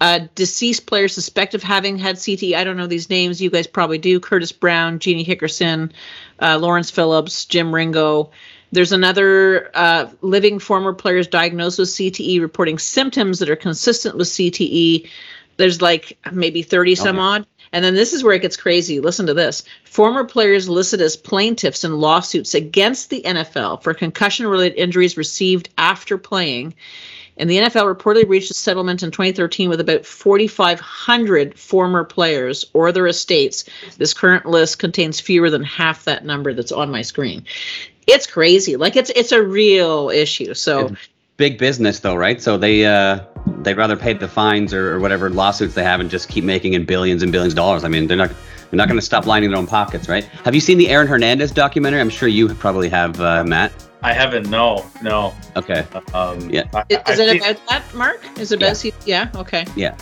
Uh, 0.05 0.29
deceased 0.35 0.85
players 0.85 1.15
suspected 1.15 1.55
of 1.55 1.63
having 1.63 1.97
had 1.97 2.17
CTE. 2.17 2.55
I 2.55 2.63
don't 2.63 2.77
know 2.77 2.87
these 2.87 3.09
names. 3.09 3.41
You 3.41 3.49
guys 3.49 3.67
probably 3.67 3.97
do. 3.97 4.21
Curtis 4.21 4.53
Brown, 4.53 4.99
Jeannie 4.99 5.25
Hickerson, 5.25 5.93
uh, 6.43 6.59
Lawrence 6.59 6.91
Phillips, 6.91 7.47
Jim 7.47 7.75
Ringo. 7.75 8.31
There's 8.71 8.93
another 8.93 9.71
uh, 9.73 10.11
living 10.21 10.59
former 10.59 10.93
players 10.93 11.27
diagnosed 11.27 11.79
with 11.79 11.89
CTE 11.89 12.39
reporting 12.43 12.77
symptoms 12.77 13.39
that 13.39 13.49
are 13.49 13.57
consistent 13.57 14.19
with 14.19 14.29
CTE. 14.29 15.09
There's 15.57 15.81
like 15.81 16.19
maybe 16.31 16.61
30 16.61 16.97
some 16.97 17.17
okay. 17.17 17.25
odd. 17.25 17.47
And 17.73 17.83
then 17.83 17.95
this 17.95 18.13
is 18.13 18.23
where 18.23 18.35
it 18.35 18.43
gets 18.43 18.59
crazy. 18.59 19.01
Listen 19.01 19.25
to 19.29 19.35
this. 19.35 19.65
Former 19.85 20.25
players 20.25 20.69
listed 20.69 21.01
as 21.01 21.17
plaintiffs 21.17 21.83
in 21.83 21.99
lawsuits 21.99 22.53
against 22.53 23.09
the 23.09 23.23
NFL 23.23 23.83
for 23.83 23.95
concussion 23.95 24.47
related 24.47 24.77
injuries 24.77 25.17
received 25.17 25.71
after 25.79 26.19
playing 26.19 26.75
and 27.37 27.51
the 27.51 27.59
NFL 27.59 27.95
reportedly 27.95 28.29
reached 28.29 28.51
a 28.51 28.55
settlement 28.55 29.03
in 29.03 29.11
2013 29.11 29.69
with 29.69 29.81
about 29.81 30.07
4,500 30.07 31.59
former 31.59 32.05
players 32.05 32.65
or 32.73 32.93
their 32.93 33.07
estates. 33.07 33.65
This 33.97 34.15
current 34.15 34.47
list 34.47 34.79
contains 34.79 35.21
fewer 35.21 35.51
than 35.51 35.65
half 35.65 36.05
that 36.05 36.25
number 36.25 36.55
that's 36.55 36.73
on 36.73 36.91
my 36.91 37.03
screen. 37.03 37.45
It's 38.07 38.27
crazy. 38.27 38.77
Like 38.77 38.97
it's 38.97 39.11
it's 39.11 39.33
a 39.33 39.43
real 39.43 40.11
issue. 40.11 40.55
So 40.55 40.89
it's 40.89 41.09
big 41.37 41.59
business 41.59 42.01
though, 42.01 42.15
right? 42.15 42.41
So 42.41 42.57
they 42.57 42.85
uh 42.87 43.21
they'd 43.63 43.77
rather 43.77 43.97
pay 43.97 44.13
the 44.13 44.29
fines 44.29 44.75
or, 44.75 44.95
or 44.95 45.01
whatever 45.01 45.31
lawsuits 45.31 45.75
they 45.75 45.85
have 45.85 46.01
and 46.01 46.11
just 46.11 46.29
keep 46.29 46.45
making 46.45 46.75
in 46.75 46.85
billions 46.85 47.23
and 47.23 47.33
billions 47.33 47.55
of 47.55 47.57
dollars. 47.57 47.83
I 47.83 47.89
mean, 47.89 48.07
they're 48.07 48.17
not 48.17 48.31
they're 48.71 48.79
not 48.79 48.89
going 48.89 48.99
to 48.99 49.07
stop 49.07 49.27
lining 49.27 49.51
their 49.51 49.59
own 49.59 49.67
pockets, 49.67 50.09
right? 50.09 50.25
Have 50.45 50.55
you 50.55 50.61
seen 50.61 50.79
the 50.79 50.89
Aaron 50.89 51.07
Hernandez 51.07 51.53
documentary? 51.53 52.01
I'm 52.01 52.11
sure 52.11 52.29
you 52.29 52.53
probably 52.55 52.89
have, 52.89 53.21
uh, 53.21 53.45
Matt. 53.45 53.73
I 54.05 54.13
haven't. 54.13 54.51
No, 54.51 54.85
no. 55.01 55.35
Okay. 55.57 55.87
Um, 56.13 56.51
yeah. 56.51 56.65
I, 56.75 56.85
is, 57.11 57.19
it 57.19 57.37
about 57.39 57.59
that, 57.69 57.95
Mark? 57.95 58.39
Is 58.39 58.53
it 58.53 58.63
about? 58.63 58.85
Yeah. 58.85 58.93
yeah. 59.07 59.31
Okay. 59.35 59.65
Yeah. 59.75 59.97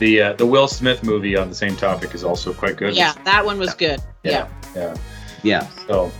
The 0.00 0.20
uh, 0.20 0.32
the 0.32 0.44
Will 0.44 0.66
Smith 0.66 1.04
movie 1.04 1.36
on 1.36 1.48
the 1.48 1.54
same 1.54 1.76
topic 1.76 2.12
is 2.12 2.24
also 2.24 2.52
quite 2.52 2.76
good. 2.76 2.96
Yeah, 2.96 3.14
that 3.24 3.46
one 3.46 3.58
was 3.60 3.72
good. 3.72 4.02
Yeah. 4.24 4.48
Yeah. 4.74 4.96
Yeah. 5.44 5.68
So. 5.86 6.10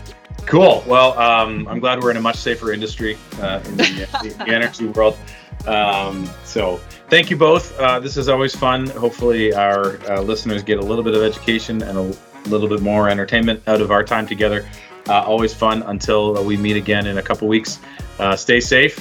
Cool. 0.46 0.84
Well, 0.86 1.18
um, 1.18 1.66
I'm 1.66 1.80
glad 1.80 2.00
we're 2.00 2.12
in 2.12 2.16
a 2.16 2.20
much 2.20 2.36
safer 2.36 2.72
industry 2.72 3.18
uh, 3.40 3.60
in 3.64 3.76
the, 3.76 4.34
the, 4.38 4.44
energy 4.46 4.86
world. 4.86 5.18
Um, 5.66 6.30
so, 6.44 6.76
thank 7.08 7.30
you 7.30 7.36
both. 7.36 7.76
Uh, 7.80 7.98
this 7.98 8.16
is 8.16 8.28
always 8.28 8.54
fun. 8.54 8.86
Hopefully, 8.90 9.52
our 9.52 9.98
uh, 10.08 10.20
listeners 10.20 10.62
get 10.62 10.78
a 10.78 10.82
little 10.82 11.02
bit 11.02 11.16
of 11.16 11.22
education 11.22 11.82
and 11.82 11.98
a 11.98 12.48
little 12.48 12.68
bit 12.68 12.80
more 12.80 13.08
entertainment 13.08 13.60
out 13.66 13.80
of 13.80 13.90
our 13.90 14.04
time 14.04 14.26
together. 14.26 14.64
Uh, 15.08 15.22
always 15.22 15.54
fun 15.54 15.82
until 15.84 16.42
we 16.44 16.56
meet 16.56 16.76
again 16.76 17.06
in 17.06 17.18
a 17.18 17.22
couple 17.22 17.48
weeks. 17.48 17.78
Uh, 18.18 18.34
stay 18.34 18.60
safe, 18.60 18.98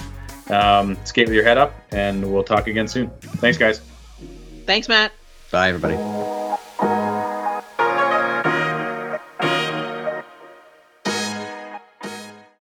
um, 0.52 0.98
skate 1.06 1.28
with 1.28 1.36
your 1.36 1.44
head 1.44 1.58
up, 1.58 1.74
and 1.92 2.32
we'll 2.32 2.44
talk 2.44 2.68
again 2.68 2.88
soon. 2.88 3.10
Thanks, 3.20 3.58
guys. 3.58 3.82
Thanks, 4.66 4.88
Matt. 4.88 5.12
Bye, 5.52 5.70
everybody. 5.70 6.35